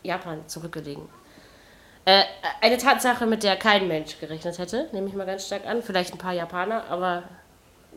[0.03, 1.07] Japan zurückgelegen.
[2.05, 2.23] Äh,
[2.61, 5.81] eine Tatsache, mit der kein Mensch gerechnet hätte, nehme ich mal ganz stark an.
[5.81, 7.23] Vielleicht ein paar Japaner, aber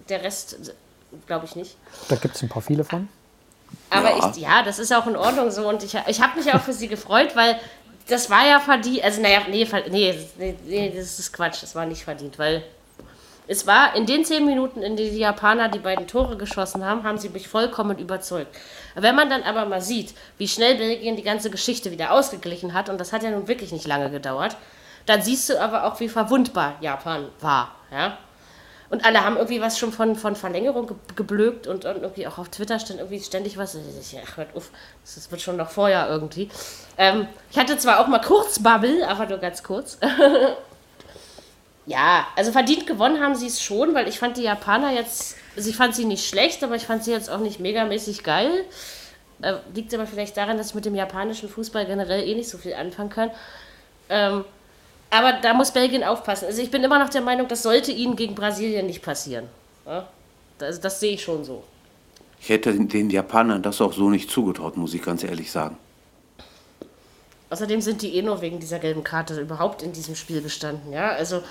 [0.09, 0.73] der Rest
[1.27, 1.77] glaube ich nicht.
[2.09, 3.09] Da gibt es ein paar viele von.
[3.91, 4.31] Aber Ja.
[4.35, 5.69] ich, ja, das ist auch in Ordnung so.
[5.69, 7.61] Und ich, ich habe mich auch für sie gefreut, weil
[8.09, 9.05] das war ja verdient.
[9.05, 11.63] Also, naja, nee, nee, nee, das ist Quatsch.
[11.63, 12.63] Das war nicht verdient, weil
[13.49, 17.03] es war in den zehn Minuten, in denen die Japaner die beiden Tore geschossen haben,
[17.03, 18.55] haben sie mich vollkommen überzeugt.
[18.95, 22.91] Wenn man dann aber mal sieht, wie schnell Belgien die ganze Geschichte wieder ausgeglichen hat,
[22.91, 24.57] und das hat ja nun wirklich nicht lange gedauert,
[25.07, 27.75] dann siehst du aber auch, wie verwundbar Japan war.
[27.91, 28.19] Ja?
[28.91, 32.39] Und alle haben irgendwie was schon von, von Verlängerung ge geblökt und, und irgendwie auch
[32.39, 33.77] auf Twitter stand irgendwie ständig was.
[33.77, 34.71] Ach, hört auf,
[35.03, 36.51] das wird schon noch vorher irgendwie.
[36.97, 39.99] Ähm, ich hatte zwar auch mal kurz Bubble, aber nur ganz kurz.
[41.89, 45.69] ja, also verdient gewonnen haben sie es schon, weil ich fand die Japaner jetzt, also
[45.71, 48.65] ich fand sie nicht schlecht, aber ich fand sie jetzt auch nicht megamäßig geil.
[49.41, 52.59] Äh, liegt aber vielleicht daran, dass ich mit dem japanischen Fußball generell eh nicht so
[52.59, 53.31] viel anfangen kann.
[54.09, 54.45] Ähm,
[55.11, 56.47] aber da muss Belgien aufpassen.
[56.47, 59.47] Also ich bin immer noch der Meinung, das sollte ihnen gegen Brasilien nicht passieren.
[59.87, 60.09] Ja?
[60.59, 61.63] Das, das sehe ich schon so.
[62.41, 65.79] Ich hätte den- den Japanern das auch so nicht zugetraut, muss ich ganz ehrlich sagen.
[67.51, 70.93] Außerdem sind die eh nur wegen dieser gelben Karte überhaupt in diesem Spiel gestanden.
[70.93, 71.43] Ja, also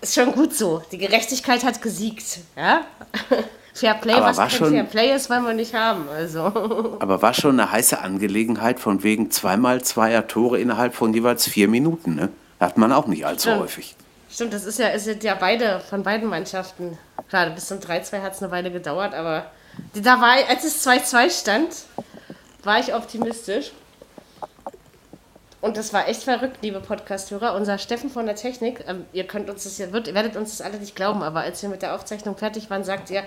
[0.00, 0.82] ist schon gut so.
[0.92, 2.38] Die Gerechtigkeit hat gesiegt.
[2.56, 2.82] Ja,
[3.74, 6.08] Fair Play, Aber was kein schon- Fair Play ist, wollen wir nicht haben.
[6.08, 6.42] Also
[7.00, 11.68] Aber war schon eine heiße Angelegenheit von wegen zweimal zweier Tore innerhalb von jeweils vier
[11.68, 12.14] Minuten.
[12.16, 12.28] Ne?
[12.58, 13.62] Hat man auch nicht allzu Stimmt.
[13.62, 13.96] häufig.
[14.30, 16.98] stimmt, das ist ja, ist ja beide von beiden Mannschaften.
[17.28, 19.46] Klar, bis zum 3-2 hat es eine Weile gedauert, aber
[19.94, 21.68] da war, als es 2-2 stand,
[22.64, 23.70] war ich optimistisch.
[25.60, 27.54] Und das war echt verrückt, liebe Podcast-Hörer.
[27.54, 30.56] Unser Steffen von der Technik, ähm, ihr könnt uns das ja, wird, ihr werdet uns
[30.56, 33.24] das alle nicht glauben, aber als wir mit der Aufzeichnung fertig waren, sagt er,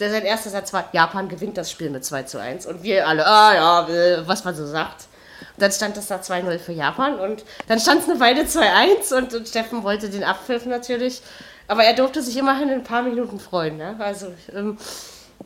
[0.00, 2.66] der sein erster Satz war, Japan gewinnt das Spiel mit 2 zu 1.
[2.66, 5.06] Und wir alle, ah ja, äh, was man so sagt.
[5.54, 9.14] Und dann stand es da 2-0 für Japan und dann stand es eine Weile 2-1
[9.14, 11.20] und, und Steffen wollte den Abpfiff natürlich.
[11.68, 13.76] Aber er durfte sich immerhin in ein paar Minuten freuen.
[13.76, 13.96] Ne?
[13.98, 14.78] Also, ähm,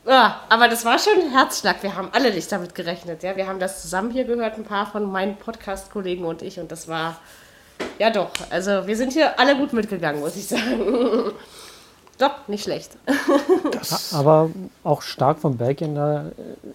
[0.06, 1.82] ja, aber das war schon ein Herzschlag.
[1.82, 3.22] Wir haben alle nicht damit gerechnet.
[3.22, 3.36] Ja?
[3.36, 6.58] Wir haben das zusammen hier gehört, ein paar von meinen Podcast-Kollegen und ich.
[6.58, 7.16] Und das war,
[7.98, 11.32] ja doch, also wir sind hier alle gut mitgegangen, muss ich sagen.
[12.18, 12.92] doch, nicht schlecht.
[14.12, 14.50] Aber
[14.84, 16.32] auch stark von Belgien da äh,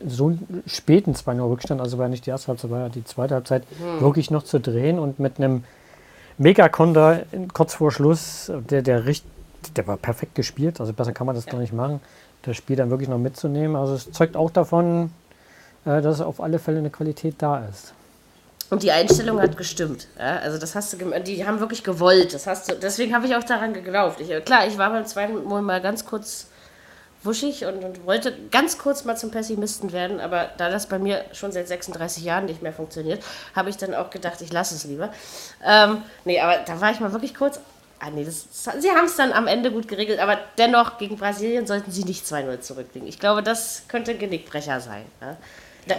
[0.07, 3.35] so einen späten 2-0 Rückstand, also war nicht die erste Halbzeit, war ja die zweite
[3.35, 3.63] Halbzeit,
[3.99, 5.63] wirklich noch zu drehen und mit einem
[6.37, 9.03] Megakonter in- kurz vor Schluss, der, der,
[9.75, 12.01] der war perfekt gespielt, also besser kann man das gar nicht machen,
[12.45, 13.75] das Spiel dann wirklich noch mitzunehmen.
[13.75, 15.11] Also es zeugt auch davon,
[15.85, 17.93] äh, dass auf alle Fälle eine Qualität da ist.
[18.69, 20.07] Und die Einstellung hat gestimmt.
[20.17, 20.37] Ja?
[20.37, 22.33] Also das hast du, die haben wirklich gewollt.
[22.33, 24.19] Das hast du, deswegen habe ich auch daran geglaubt.
[24.19, 26.47] Ich, klar, ich war beim zweiten Mal mal ganz kurz
[27.25, 31.25] wuschig und, und wollte ganz kurz mal zum Pessimisten werden, aber da das bei mir
[31.33, 33.23] schon seit 36 Jahren nicht mehr funktioniert,
[33.55, 35.09] habe ich dann auch gedacht, ich lasse es lieber.
[35.65, 37.59] Ähm, nee, aber da war ich mal wirklich kurz.
[37.99, 38.47] Ah, nee, das,
[38.79, 42.25] sie haben es dann am Ende gut geregelt, aber dennoch gegen Brasilien sollten sie nicht
[42.25, 43.07] 2-0 zurückliegen.
[43.07, 45.05] Ich glaube, das könnte ein Genickbrecher sein.
[45.21, 45.37] Ja?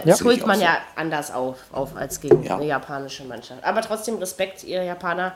[0.05, 0.25] Das Ja.
[0.25, 0.63] holt man so.
[0.65, 2.55] ja anders auf, auf als gegen Ja.
[2.57, 3.63] eine japanische Mannschaft.
[3.63, 5.33] Aber trotzdem Respekt, ihr Japaner,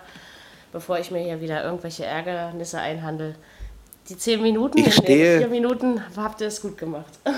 [0.71, 3.35] bevor ich mir hier wieder irgendwelche Ärgernisse einhandel.
[4.09, 7.05] Die zehn Minuten, Ich in stehe- den vier Minuten habt ihr es gut gemacht.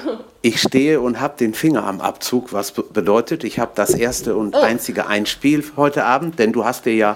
[0.45, 4.35] Ich stehe und habe den Finger am Abzug, was be- bedeutet, ich habe das erste
[4.35, 7.15] und einzige Einspiel heute Abend, denn du hast dir ja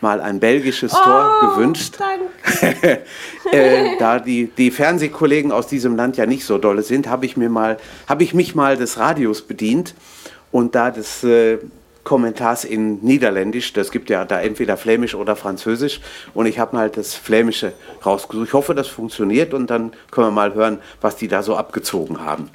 [0.00, 1.96] mal ein belgisches Tor gewünscht.
[1.98, 3.00] Danke.
[3.50, 7.36] äh, da die, die Fernsehkollegen aus diesem Land ja nicht so dolle sind, habe ich
[7.36, 7.78] mir mal,
[8.08, 9.94] habe ich mich mal des Radios bedient
[10.52, 11.58] und da des äh,
[12.04, 16.00] Kommentars in Niederländisch, das gibt ja da entweder Flämisch oder Französisch
[16.34, 17.72] und ich habe mal das Flämische
[18.04, 18.48] rausgesucht.
[18.48, 22.24] Ich hoffe, das funktioniert und dann können wir mal hören, was die da so abgezogen
[22.24, 22.50] haben.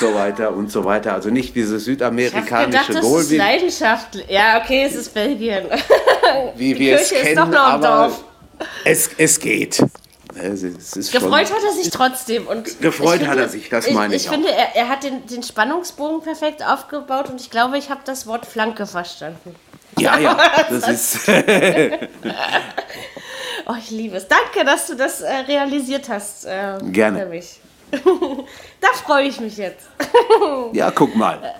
[0.00, 1.14] Und so weiter und so weiter.
[1.14, 4.24] Also nicht diese Ich habe südamerikanische gedacht, das Goal, ist wie, leidenschaftlich.
[4.28, 5.64] Ja, okay, es ist Belgien.
[6.56, 8.24] wie die wir es Kirche ist kennen, doch noch im Dorf.
[8.84, 9.82] es, es geht.
[10.36, 12.46] Es ist, es ist Gefreut schon, hat er sich trotzdem.
[12.46, 14.32] Und Gefreut ich hat er sich, das meine ich Ich auch.
[14.32, 18.26] finde, er, er hat den, den Spannungsbogen perfekt aufgebaut und ich glaube, ich habe das
[18.26, 19.54] Wort Flanke verstanden.
[19.98, 20.36] Ja, ja,
[20.70, 21.28] das ist.
[23.66, 24.28] Oh, ich liebe es.
[24.28, 26.44] Danke, dass du das äh, realisiert hast.
[26.44, 27.20] Äh, Gerne.
[27.20, 27.60] Für mich.
[28.80, 29.86] da freue ich mich jetzt.
[30.72, 31.54] Ja, guck mal.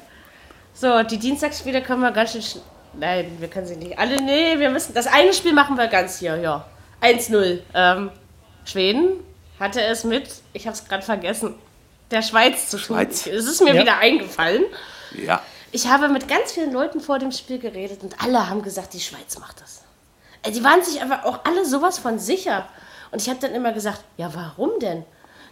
[0.72, 2.40] So, die Dienstagsspiele können wir ganz schön.
[2.42, 2.60] sch-
[2.94, 3.98] Nein, wir können sie nicht.
[3.98, 4.94] Alle, nee, wir müssen.
[4.94, 6.64] Das eine Spiel machen wir ganz hier, ja.
[7.02, 7.60] 1-0.
[7.74, 8.10] Ähm,
[8.64, 9.12] Schweden
[9.60, 11.54] hatte es mit, ich habe es gerade vergessen,
[12.10, 12.96] der Schweiz zu tun.
[12.96, 13.26] Schweiz.
[13.26, 13.82] Es ist mir Ja.
[13.82, 14.64] wieder eingefallen.
[15.24, 15.40] Ja.
[15.72, 19.00] Ich habe mit ganz vielen Leuten vor dem Spiel geredet und alle haben gesagt, die
[19.00, 19.82] Schweiz macht das.
[20.42, 22.68] Äh, Die waren sich einfach auch alle sowas von sicher.
[23.10, 25.04] Und ich habe dann immer gesagt, ja, warum denn?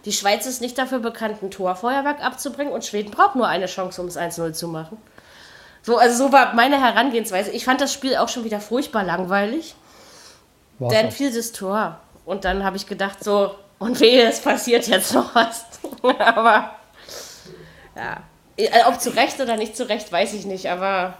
[0.05, 4.01] Die Schweiz ist nicht dafür bekannt, ein Torfeuerwerk abzubringen und Schweden braucht nur eine Chance,
[4.01, 4.97] um es 1-0 zu machen.
[5.81, 7.51] So, also so war meine Herangehensweise.
[7.51, 9.75] Ich fand das Spiel auch schon wieder furchtbar langweilig.
[10.79, 11.99] War's Dann fiel das Tor.
[12.25, 15.65] Und dann habe ich gedacht, so, und wehe, es passiert jetzt noch was.
[16.19, 16.75] aber,
[17.95, 18.23] ja.
[18.55, 21.17] Äh, Ob zu Recht oder nicht zu Recht, weiß ich nicht, aber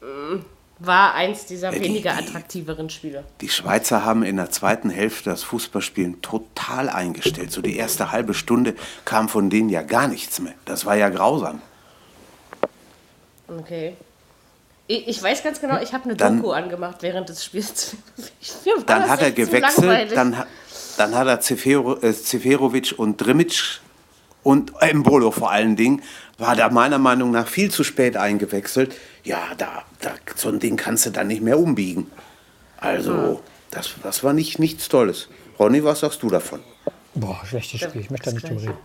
[0.00, 0.44] mm,
[0.86, 3.24] war eins dieser die- weniger attraktiveren Spiele.
[3.40, 7.52] Die Schweizer haben in der zweiten Hälfte das Fußballspielen total eingestellt.
[7.52, 8.74] So die erste halbe Stunde
[9.04, 10.54] kam von denen ja gar nichts mehr.
[10.64, 11.60] Das war ja grausam.
[13.48, 13.96] Okay.
[14.86, 17.96] Ich, weiß ganz genau, ich habe eine Dann- Doku angemacht während des Spiels.
[18.86, 20.44] Dann hat er gewechselt, dann,
[20.98, 23.80] dann hat er Zefero, äh, Seferovic und Drimic
[24.44, 26.02] und Embolo vor allen Dingen,
[26.38, 28.94] war da meiner Meinung nach viel zu spät eingewechselt.
[29.24, 32.06] Ja, da, da, so ein Ding kannst du dann nicht mehr umbiegen.
[32.76, 33.40] Also,
[33.70, 35.28] das, das war nicht, nichts Tolles.
[35.58, 36.60] Ronny, was sagst du davon?
[37.16, 38.00] Boah, schlechtes Spiel.
[38.00, 38.76] Ich möchte da nicht drüber reden.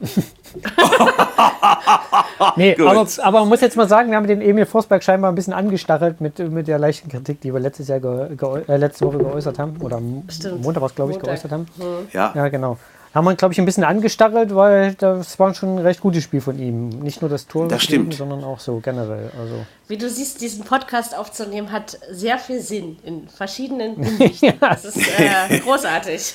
[2.57, 5.35] nee, aber, aber man muss jetzt mal sagen, wir haben den Emil Forsberg scheinbar ein
[5.35, 9.07] bisschen angestachelt mit, mit der leichten Kritik, die wir letztes Jahr ge, ge, äh, letzte
[9.07, 9.77] Woche geäußert haben.
[9.81, 10.61] Oder Stimmt.
[10.61, 11.33] Montag was, glaube ich, Montag.
[11.33, 11.65] geäußert haben.
[12.13, 12.77] Ja, Ja, genau.
[13.13, 16.41] Haben wir, glaube ich, ein bisschen angestachelt, weil das war schon ein recht gutes Spiel
[16.41, 16.89] von ihm.
[16.89, 18.13] Nicht nur das Tor, Das stimmt.
[18.13, 19.31] sondern auch so generell.
[19.39, 24.53] Also, Wie du siehst, diesen Podcast aufzunehmen hat sehr viel Sinn in verschiedenen Hinsichten.
[24.59, 26.33] Das ist äh, großartig.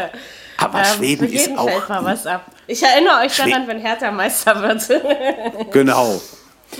[0.58, 1.68] aber Ähm, Schweden ist auch.
[1.68, 2.46] fällt mal was ab.
[2.68, 5.72] Ich erinnere euch Schwe- daran, wenn Hertha Meister wird.
[5.72, 6.20] Genau.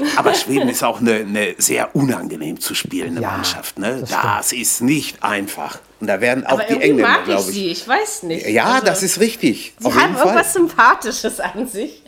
[0.16, 3.78] Aber Schweden ist auch eine, eine sehr unangenehm zu spielende Ja, Mannschaft.
[3.78, 3.98] Ne?
[4.00, 5.78] das Das, ist nicht einfach.
[6.00, 7.54] Und da werden auch Aber die Engländer, mag ich glaube ich.
[7.56, 8.46] sie, ich weiß nicht.
[8.48, 9.74] Ja, Also, das ist richtig.
[9.78, 10.26] Sie Auf haben jeden Fall.
[10.26, 12.02] irgendwas Sympathisches an sich.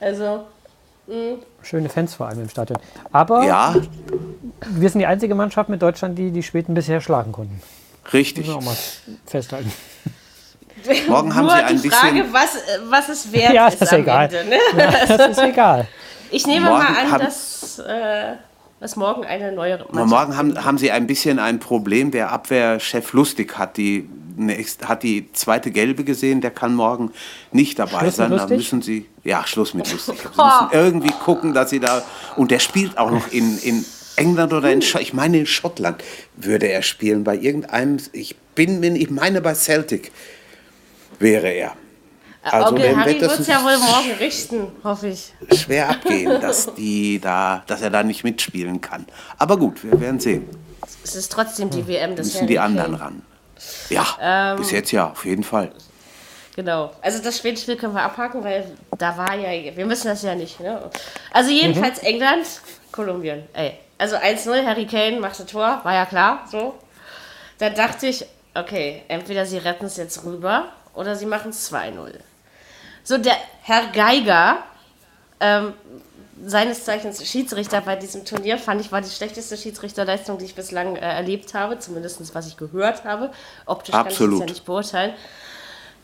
[0.00, 0.44] Also,
[1.62, 2.78] schöne Fans vor allem im Stadion.
[3.12, 3.74] Aber Ja,
[4.70, 7.60] wir sind die einzige Mannschaft mit Deutschland, die die Schweden bisher schlagen konnten.
[8.12, 8.46] richtig.
[8.46, 8.76] Müssen wir auch mal
[9.26, 9.72] festhalten.
[11.08, 11.90] Morgen haben nur sie ein die bisschen.
[11.92, 12.56] Frage, was,
[12.90, 14.34] was es wert Ja, ist, das ist am egal.
[14.34, 14.50] Ende.
[14.50, 14.58] Ne?
[15.08, 15.88] Das ist egal.
[16.34, 18.32] Ich nehme Morgen mal an, haben- dass, äh,
[18.80, 22.10] dass morgen eine neue Mannschaft morgen haben, haben sie ein bisschen ein Problem.
[22.10, 24.08] Der Abwehrchef Lustig hat die,
[24.84, 26.40] hat die zweite Gelbe gesehen.
[26.40, 27.12] Der kann morgen
[27.52, 28.30] nicht dabei Schluss sein.
[28.36, 29.06] Da müssen sie.
[29.22, 30.18] Ja, Schluss mit Lustig.
[30.20, 32.02] Sie müssen irgendwie gucken, dass sie da.
[32.36, 33.84] Und der spielt auch noch in, in
[34.16, 34.80] England oder in.
[34.80, 36.02] Sch- Ich meine, in Schottland
[36.36, 37.22] würde er spielen.
[37.24, 37.98] Bei irgendeinem.
[38.12, 38.82] Ich bin.
[38.96, 40.10] Ich meine, bei Celtic
[41.20, 41.72] wäre er.
[42.44, 45.32] Also, dem Harry wird das es ja wohl morgen richten, hoffe ich.
[45.56, 49.06] schwer abgehen, dass, die da, dass er da nicht mitspielen kann.
[49.38, 50.48] Aber gut, wir werden sehen.
[51.02, 53.22] Es ist trotzdem die WM des Müssen die anderen ran.
[53.88, 55.72] Ja, bis jetzt ja, auf jeden Fall.
[56.56, 56.92] Genau.
[57.02, 60.60] Also das Schwedenspiel können wir abhaken, weil da war ja, wir müssen das ja nicht.
[60.60, 60.90] Ne?
[61.32, 62.46] Also jedenfalls England,
[62.92, 63.42] Kolumbien.
[63.52, 63.74] Ey.
[63.98, 66.74] Also 1-0, Harry Kane machte Tor, war ja klar, so.
[67.58, 68.24] Dann dachte ich,
[68.54, 72.12] okay, entweder sie retten es jetzt rüber oder sie machen es 2-0.
[73.04, 74.64] So, der Herr Geiger,
[75.38, 75.74] ähm,
[76.44, 80.96] seines Zeichens Schiedsrichter bei diesem Turnier, fand ich, war die schlechteste Schiedsrichterleistung, die ich bislang
[80.96, 83.30] äh, erlebt habe, zumindest was ich gehört habe.
[83.66, 84.10] Optisch Absolut.
[84.10, 85.14] kann ich das ja nicht beurteilen.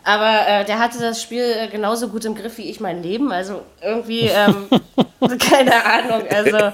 [0.05, 3.32] Aber äh, der hatte das Spiel äh, genauso gut im Griff wie ich mein Leben.
[3.32, 4.68] Also irgendwie, ähm,
[5.51, 6.26] keine Ahnung.
[6.28, 6.72] Also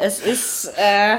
[0.00, 1.18] es ist, äh,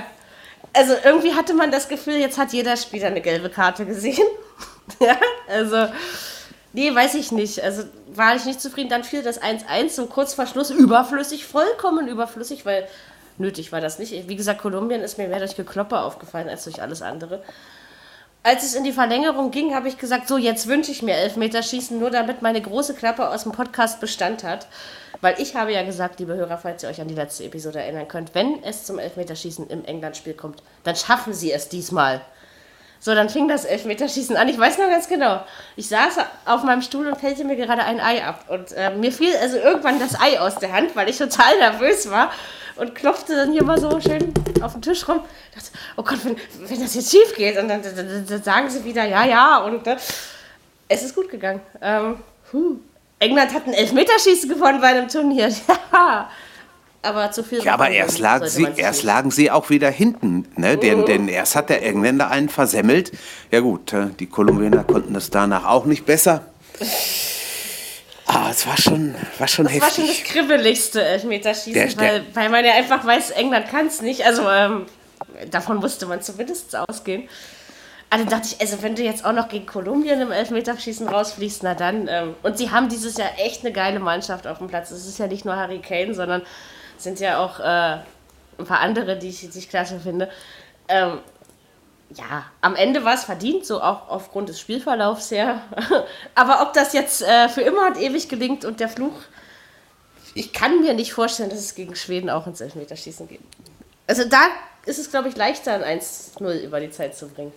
[0.74, 4.28] also irgendwie hatte man das Gefühl, jetzt hat jeder Spieler eine gelbe Karte gesehen.
[5.00, 5.18] ja,
[5.48, 5.88] also,
[6.74, 7.64] nee, weiß ich nicht.
[7.64, 8.90] Also war ich nicht zufrieden.
[8.90, 12.88] Dann fiel das 1-1 so kurz vor Schluss überflüssig, vollkommen überflüssig, weil
[13.38, 14.28] nötig war das nicht.
[14.28, 17.42] Wie gesagt, Kolumbien ist mir mehr durch Gekloppe aufgefallen als durch alles andere.
[18.44, 22.00] Als es in die Verlängerung ging, habe ich gesagt, so jetzt wünsche ich mir Elfmeterschießen,
[22.00, 24.68] nur damit meine große Klappe aus dem Podcast Bestand hat.
[25.20, 28.08] Weil ich habe ja gesagt, liebe Hörer, falls ihr euch an die letzte Episode erinnern
[28.08, 32.22] könnt, wenn es zum Elfmeterschießen im England-Spiel kommt, dann schaffen sie es diesmal.
[33.00, 34.50] So, dann fing das Elfmeterschießen an.
[34.50, 35.44] Ich weiß noch ganz genau.
[35.76, 38.46] Ich saß auf meinem Stuhl und fällte mir gerade ein Ei ab.
[38.48, 42.10] Und äh, mir fiel also irgendwann das Ei aus der Hand, weil ich total nervös
[42.10, 42.32] war
[42.76, 45.22] und klopfte dann hier mal so schön auf den Tisch rum.
[45.50, 46.38] Ich dachte, oh Gott, wenn,
[46.70, 47.58] wenn das jetzt schief geht.
[47.58, 49.58] Und dann, dann, dann, dann sagen sie wieder, ja, ja.
[49.60, 49.98] Und äh,
[50.88, 51.62] es ist gut gegangen.
[51.82, 52.20] Ähm.
[53.20, 55.52] England hat ein Elfmeterschießen gewonnen bei einem Turnier.
[55.92, 56.30] Ja.
[57.04, 57.64] Aber zu viel.
[57.64, 60.46] Ja, aber erst, lag sie, erst lagen sie auch wieder hinten.
[60.56, 60.76] Ne?
[60.76, 60.80] Mhm.
[60.82, 63.12] Denn, denn erst hat der Engländer einen versemmelt.
[63.52, 66.46] Ja gut, äh, die Kolumbianer konnten das danach auch nicht besser.
[68.26, 70.24] Ah, es war schon, war schon Das war schon heftig.
[70.26, 74.26] das kribbeligste Elfmeterschießen, Der- der- weil, weil man ja einfach weiß, England kann es nicht.
[74.26, 74.86] Also ähm,
[75.50, 77.30] davon musste man zumindest ausgehen.
[78.10, 81.74] Also dachte ich, also wenn du jetzt auch noch gegen Kolumbien im Elfmeterschießen rausfliegst, na
[81.74, 82.08] dann.
[82.10, 84.92] Ähm, und sie haben dieses Jahr echt eine geile Mannschaft auf dem Platz.
[84.92, 86.48] Es ist ja nicht nur Harry Kane, sondern es
[87.02, 88.00] sind ja auch äh,
[88.60, 90.30] ein paar andere, die ich, die ich klasse finde.
[90.88, 91.20] Ähm,
[92.16, 95.62] ja, am Ende war es verdient, so auch aufgrund des Spielverlaufs her.
[96.36, 99.14] Aber ob das jetzt äh, für immer und ewig gelingt und der Fluch
[100.38, 103.42] ich kann mir nicht vorstellen, dass es gegen Schweden auch ins Elfmeterschießen geht.
[104.06, 104.42] Also da
[104.86, 107.52] ist es, glaube ich, leichter, ein 1-0 über die Zeit zu bringen.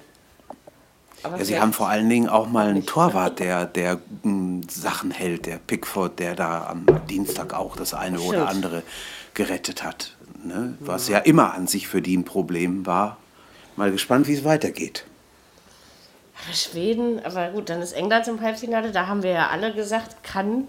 [1.23, 5.45] Ja, sie haben vor allen Dingen auch mal einen Torwart, der, der mh, Sachen hält,
[5.45, 8.51] der Pickford, der da am Dienstag auch das eine oder Stimmt.
[8.51, 8.83] andere
[9.35, 10.17] gerettet hat.
[10.43, 10.77] Ne?
[10.81, 13.19] Was ja immer an sich für die ein Problem war.
[13.77, 15.05] Mal gespannt, wie es weitergeht.
[16.45, 18.93] Aber Schweden, aber gut, dann ist England im Halbfinale.
[18.93, 20.67] Da haben wir ja alle gesagt, kann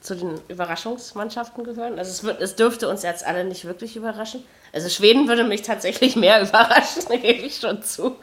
[0.00, 1.98] zu den Überraschungsmannschaften gehören.
[1.98, 4.44] Also es, wird, es dürfte uns jetzt alle nicht wirklich überraschen.
[4.72, 8.16] Also Schweden würde mich tatsächlich mehr überraschen, da gebe ich schon zu.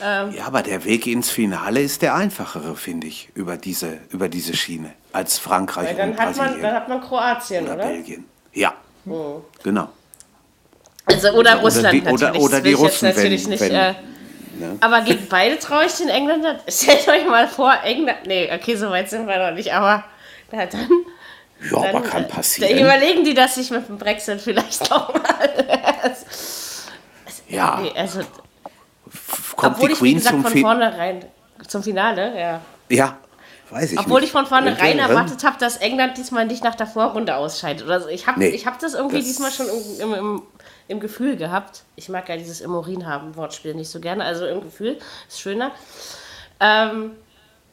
[0.00, 4.56] Ja, aber der Weg ins Finale ist der einfachere, finde ich, über diese, über diese
[4.56, 7.86] Schiene, als Frankreich Weil dann und hat man, Brasilien dann hat man Kroatien, oder oder?
[7.86, 8.24] Belgien.
[9.04, 9.88] Ja, genau.
[11.06, 12.42] Also oder Russland die- oder- natürlich.
[12.42, 13.60] oder das die ich Russen, wenn- natürlich nicht.
[13.60, 13.94] wenn- äh,
[14.80, 16.58] Aber gegen beide traue ich den Engländern.
[16.68, 18.18] Stellt euch mal vor, England.
[18.26, 20.04] Nee, okay, so weit sind wir noch nicht, aber
[20.52, 20.88] na dann.
[21.70, 22.76] Ja, aber dann kann äh, passieren.
[22.76, 25.50] Da überlegen die das sich mit dem Brexit vielleicht nochmal.
[27.48, 28.20] Ja, nee, also,
[29.56, 30.76] kommt obwohl die ich, wie Queen gesagt, zum von Finale?
[30.90, 31.24] vornherein
[31.68, 32.60] zum Finale, ja.
[32.88, 33.18] Ja,
[33.72, 34.28] weiß ich Obwohl nicht.
[34.28, 37.84] ich von vornherein erwartet habe, dass England diesmal nicht nach der Vorrunde ausscheidet.
[37.84, 38.08] Oder so.
[38.08, 40.42] Ich habe Nee, ich hab das irgendwie das- diesmal schon im, im, im,
[40.88, 41.82] im Gefühl gehabt.
[41.96, 44.24] Ich mag ja dieses im Urin haben Wortspiel nicht so gerne.
[44.24, 44.98] Also im Gefühl
[45.28, 45.70] ist schöner.
[46.60, 47.12] Ähm,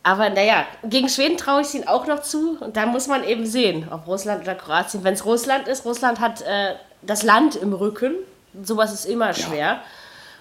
[0.04, 2.58] aber naja, gegen Schweden traue ich es ihnen auch noch zu.
[2.60, 5.04] Und da muss man eben sehen, ob Russland oder Kroatien.
[5.04, 8.16] Wenn es Russland ist, Russland hat äh, das Land im Rücken.
[8.64, 9.82] Sowas ist immer schwer.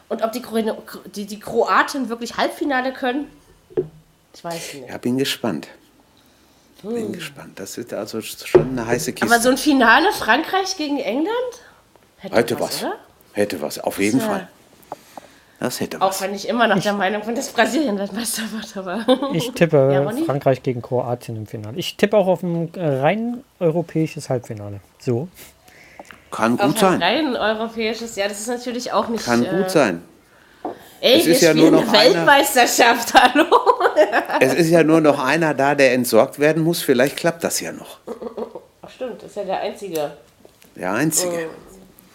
[0.08, 0.56] Und ob die, Kro
[1.14, 3.30] die, die Kroaten wirklich Halbfinale können,
[4.38, 4.88] ich weiß nicht.
[4.88, 5.68] Ja, bin gespannt.
[6.82, 7.58] Bin gespannt.
[7.58, 9.26] Das ist also schon eine heiße Kiste.
[9.26, 9.32] Hm.
[9.32, 11.32] Aber so ein Finale Frankreich gegen England?
[12.18, 12.82] Hätte, Hätte was.
[12.82, 12.94] oder?
[13.32, 14.26] Hätte was, auf jeden Ja.
[14.26, 14.48] Fall.
[15.60, 16.22] Das hätte Auch was.
[16.22, 18.76] wenn ich immer noch der Meinung bin, dass Brasilien Weltmeister wird.
[18.76, 20.24] Aber Ich tippe Ja?
[20.24, 21.76] Frankreich gegen Kroatien im Finale.
[21.76, 24.78] Ich tippe auch auf ein rein europäisches Halbfinale.
[25.00, 25.26] So.
[26.30, 27.02] Kann auf gut ein sein.
[27.02, 29.24] rein europäisches, ja, das ist natürlich auch nicht.
[29.24, 30.02] Kann äh, gut sein.
[31.00, 33.46] Ey, Es wir ist ja spielen nur noch eine Weltmeisterschaft, hallo.
[34.40, 36.82] Es ist ja nur noch einer da, der entsorgt werden muss.
[36.82, 37.98] Vielleicht klappt das ja noch.
[38.82, 40.10] Ach stimmt, das ist ja der einzige.
[40.76, 41.48] Der Einzige.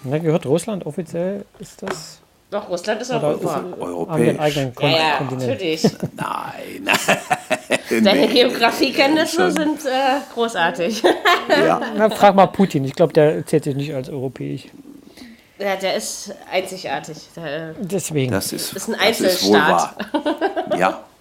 [0.03, 1.45] Na, gehört Russland offiziell?
[1.59, 2.19] Ist das?
[2.51, 3.63] Doch, Russland ist Oder Europa.
[3.75, 4.39] ist, Europäisch.
[4.39, 5.47] eigenen Kon Ja, ja, Kontinent?
[5.49, 5.83] natürlich.
[6.15, 6.89] Nein.
[8.03, 8.27] Deine nee.
[8.27, 11.01] Geografiekenntnisse sind äh, großartig.
[11.49, 11.81] ja.
[11.97, 12.85] Na, frag mal Putin.
[12.85, 14.65] Ich glaube, der zählt sich nicht als europäisch.
[15.57, 17.17] ja, der ist einzigartig.
[17.35, 18.31] Der, Deswegen.
[18.31, 19.95] Das ist, Ist ein das ist wohl Einzelstaat.
[20.69, 20.77] wahr.
[20.77, 21.03] Ja.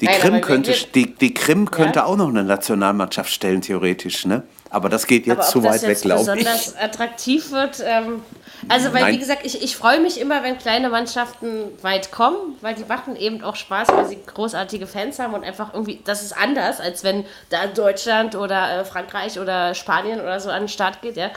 [0.00, 2.04] Die Nein, Krim könnte, die, die Krim könnte Ja?
[2.04, 4.44] auch noch eine Nationalmannschaft stellen, theoretisch, ne?
[4.70, 6.78] Aber das geht jetzt zu weit weg, glaube besonders ich.
[6.78, 8.22] attraktiv wird, ähm,
[8.68, 9.14] also weil Nein.
[9.14, 13.16] wie gesagt, ich, ich freue mich immer, wenn kleine Mannschaften weit kommen, weil die machen
[13.16, 17.02] eben auch Spaß, weil sie großartige Fans haben und einfach irgendwie, das ist anders, als
[17.02, 21.30] wenn da Deutschland oder äh, Frankreich oder Spanien oder so an den Start geht, ja.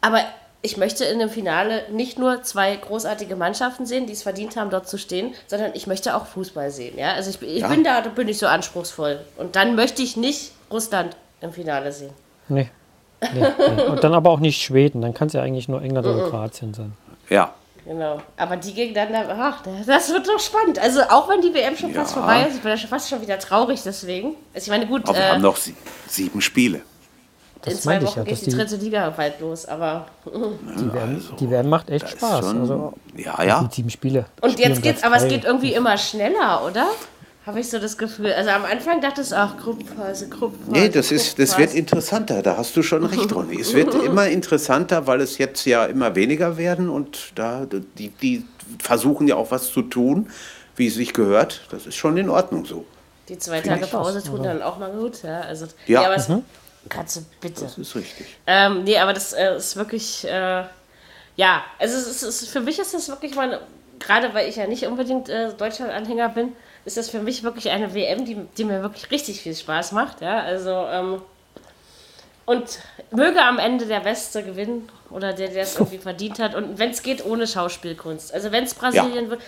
[0.00, 0.20] Aber
[0.60, 4.70] ich möchte in dem Finale nicht nur zwei großartige Mannschaften sehen, die es verdient haben,
[4.70, 6.98] dort zu stehen, sondern ich möchte auch Fußball sehen.
[6.98, 7.12] Ja?
[7.12, 7.68] Also ich, ich Ja.
[7.68, 9.20] bin da, da bin ich so anspruchsvoll.
[9.36, 12.10] Und dann möchte ich nicht Russland im Finale sehen.
[12.48, 12.68] Nee.
[13.32, 13.82] nee, nee.
[13.84, 15.00] Und dann aber auch nicht Schweden.
[15.02, 16.92] Dann kann es ja eigentlich nur England oder Kroatien sein.
[17.28, 17.54] Ja.
[17.84, 18.20] Genau.
[18.36, 20.78] Aber die gegeneinander, ach, das wird doch spannend.
[20.78, 22.20] Also auch wenn die WM schon fast Ja.
[22.20, 24.34] vorbei ist, ich bin ja fast schon wieder traurig deswegen.
[24.52, 25.74] Also ich meine, gut, Aber wir äh, haben noch sie,
[26.06, 26.82] sieben Spiele.
[27.66, 29.66] In Das zwei meinte ich Wochen ja, geht die die- dritte Liga bald los.
[29.66, 32.44] Aber Die WM, die WM macht echt Spaß.
[32.46, 33.62] Schon, Also ja, ja.
[33.70, 34.26] die sieben Spiele.
[34.40, 36.86] und jetzt geht's, aber es geht irgendwie immer schneller, oder?
[37.46, 38.30] Habe ich so das Gefühl.
[38.34, 40.70] Also am Anfang dachte ich, ach, Gruppenphase, Gruppenphase.
[40.70, 43.58] Nee, das, ist, das wird interessanter, da hast du schon recht, Ronny.
[43.58, 47.64] Es wird immer interessanter, weil es jetzt ja immer weniger werden und da
[47.96, 48.44] die, die
[48.80, 50.28] versuchen ja auch was zu tun,
[50.76, 51.62] wie es sich gehört.
[51.70, 52.84] Das ist schon in Ordnung so.
[53.30, 55.22] Die zwei Tage Pause tun dann auch mal gut.
[55.22, 56.02] Ja, also, Ja.
[56.04, 56.44] aber es, kannst
[56.84, 57.62] du bitte.
[57.62, 58.26] Das ist richtig.
[58.46, 60.64] Ähm, nee, aber das äh, ist wirklich, äh,
[61.36, 63.60] ja, also es ist, es ist, für mich ist das wirklich mal,
[63.98, 66.52] gerade weil ich ja nicht unbedingt äh, Deutschland-Anhänger bin,
[66.84, 70.20] ist das für mich wirklich eine WM, die, die mir wirklich richtig viel Spaß macht,
[70.20, 71.22] ja, also, ähm,
[72.46, 72.78] und
[73.10, 76.90] möge am Ende der Beste gewinnen oder der, der es irgendwie verdient hat und wenn
[76.90, 78.32] es geht, ohne Schauspielkunst.
[78.32, 79.42] Also wenn es Brasilien wird,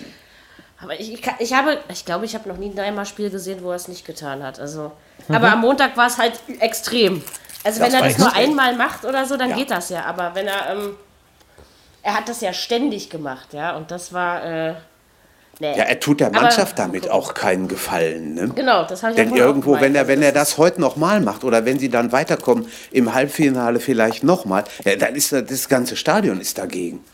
[0.82, 3.60] aber ich, ich, kann- ich habe, ich glaube, ich habe noch nie ein Neymar-Spiel gesehen,
[3.62, 4.58] wo er es nicht getan hat.
[4.60, 4.92] Also,
[5.28, 7.22] aber am Montag war es halt extrem.
[7.64, 9.56] Also wenn Das er war das nur einmal macht oder so, dann Ja.
[9.56, 10.04] geht das ja.
[10.06, 10.96] Aber wenn er, ähm,
[12.02, 13.76] er hat das ja ständig gemacht, ja.
[13.76, 14.74] Und das war, äh,
[15.58, 15.76] nee.
[15.76, 18.32] Ja, er tut der Aber- Mannschaft damit auch keinen Gefallen.
[18.34, 18.48] Ne?
[18.54, 21.20] genau, das habe ich ja Denn auch irgendwo, wenn er, wenn er das heute nochmal
[21.20, 25.96] macht oder wenn sie dann weiterkommen im Halbfinale vielleicht nochmal, ja, dann ist das, ganze
[25.96, 27.04] Stadion ist dagegen.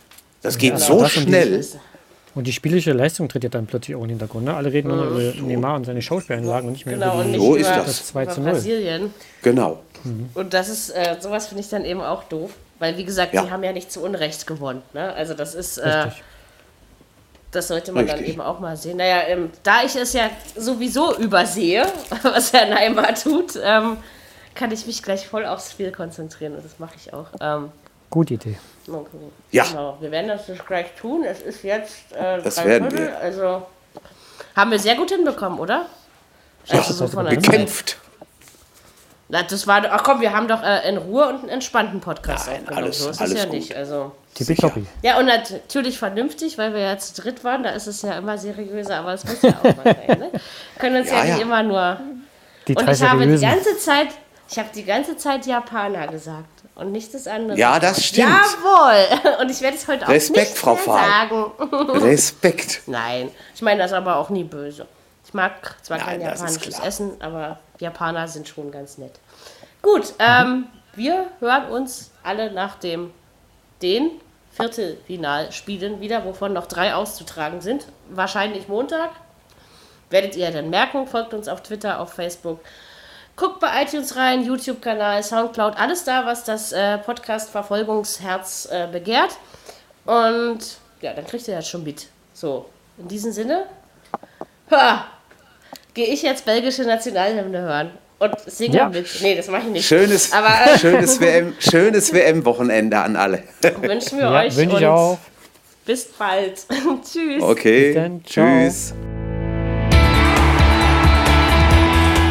[0.43, 1.67] Das geht so das und die- schnell.
[2.37, 4.45] Und die spielische Leistung tritt ja dann plötzlich auch in den Hintergrund.
[4.45, 4.55] Ne?
[4.55, 7.32] Alle reden nur noch über Neymar und seine Schauspielanlagen und nicht mehr Genau, über und
[7.32, 7.87] die nicht So über, ist das.
[7.87, 8.53] Das 2 über zu 0.
[8.53, 9.14] Brasilien.
[9.43, 9.78] Genau.
[10.34, 12.53] Und das ist, äh, sowas finde ich dann eben auch doof.
[12.78, 13.43] Weil, wie gesagt, Ja.
[13.43, 14.82] die haben ja nicht zu Unrecht gewonnen.
[14.93, 15.12] Ne?
[15.14, 16.22] Also das ist, äh, Richtig.
[17.53, 18.34] das sollte man dann Richtig.
[18.34, 18.99] eben auch mal sehen.
[18.99, 21.87] Naja, ähm, da ich es ja sowieso übersehe,
[22.22, 23.97] was Herr Neymar tut, ähm,
[24.55, 26.55] kann ich mich gleich voll aufs Spiel konzentrieren.
[26.55, 27.28] Und das mache ich auch.
[27.41, 27.70] Ähm,
[28.11, 28.59] Gute Idee.
[28.87, 29.32] Gucken.
[29.51, 29.64] Ja.
[29.64, 29.97] Genau.
[30.01, 31.24] Wir werden das gleich tun.
[31.24, 33.18] Es ist jetzt äh, Das drei werden Viertel, wir.
[33.18, 33.62] Also
[34.55, 35.87] haben wir sehr gut hinbekommen, oder?
[36.66, 37.97] Ja, Also so von gekämpft.
[39.28, 42.47] Na, das war, ach komm, wir haben doch äh, in Ruhe und einen entspannten Podcast
[42.49, 43.55] Nein, alles- so ist alles es ja gut.
[43.55, 43.74] nicht.
[43.76, 44.12] Also.
[44.34, 44.87] Tippitoppi.
[45.03, 48.37] Ja, und natürlich vernünftig, weil wir ja zu dritt waren, da ist es ja immer
[48.39, 50.18] seriöser, aber es muss ja auch mal sein.
[50.18, 50.30] Ne?
[50.78, 51.43] Können uns ja, Ja, nicht ja.
[51.43, 51.99] immer nur.
[52.68, 54.09] Die Und drei ich habe die ganze Zeit,
[54.51, 57.59] ich habe die ganze Zeit Japaner gesagt und nicht das andere.
[57.59, 58.29] Ja, das stimmt.
[58.29, 59.37] Jawohl!
[59.41, 61.51] Und ich werde es heute auch Respekt, nicht Frau sagen.
[62.03, 62.83] Respekt.
[62.87, 64.87] Nein, ich meine das aber auch nie böse.
[65.24, 66.79] Ich mag zwar kein Nein, ist japanisches.
[66.79, 69.18] Essen, aber Japaner sind schon ganz nett.
[69.83, 73.11] Gut, ähm, wir hören uns alle nach dem
[73.83, 74.11] den
[74.53, 77.87] Viertelfinalspielen wieder, wovon noch drei auszutragen sind.
[78.11, 79.11] Wahrscheinlich Montag.
[80.09, 81.07] Werdet ihr dann merken.
[81.07, 82.61] Folgt uns auf Twitter, auf Facebook.
[83.37, 89.37] Guckt bei iTunes rein, YouTube-Kanal, Soundcloud, alles da, was das äh, Podcast-Verfolgungsherz äh, begehrt.
[90.07, 90.59] Und
[91.03, 92.07] ja, dann kriegt ihr das schon mit.
[92.32, 92.64] So,
[92.97, 93.66] in diesem Sinne,
[95.93, 98.89] gehe ich jetzt belgische Nationalhymne hören und singe Ja.
[98.89, 99.07] mit.
[99.20, 99.87] Nee, das mache ich nicht.
[99.87, 103.43] Schönes, Aber äh, schönes WM, schönes WM-Wochenende an alle.
[103.82, 105.18] wünschen wir Ja, euch wünsche ich und auch.
[105.84, 106.64] bis bald.
[107.05, 107.43] Tschüss.
[107.43, 107.87] Okay.
[107.93, 108.22] Bis dann.
[108.24, 108.95] Tschüss.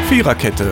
[0.10, 0.72] Viererkette,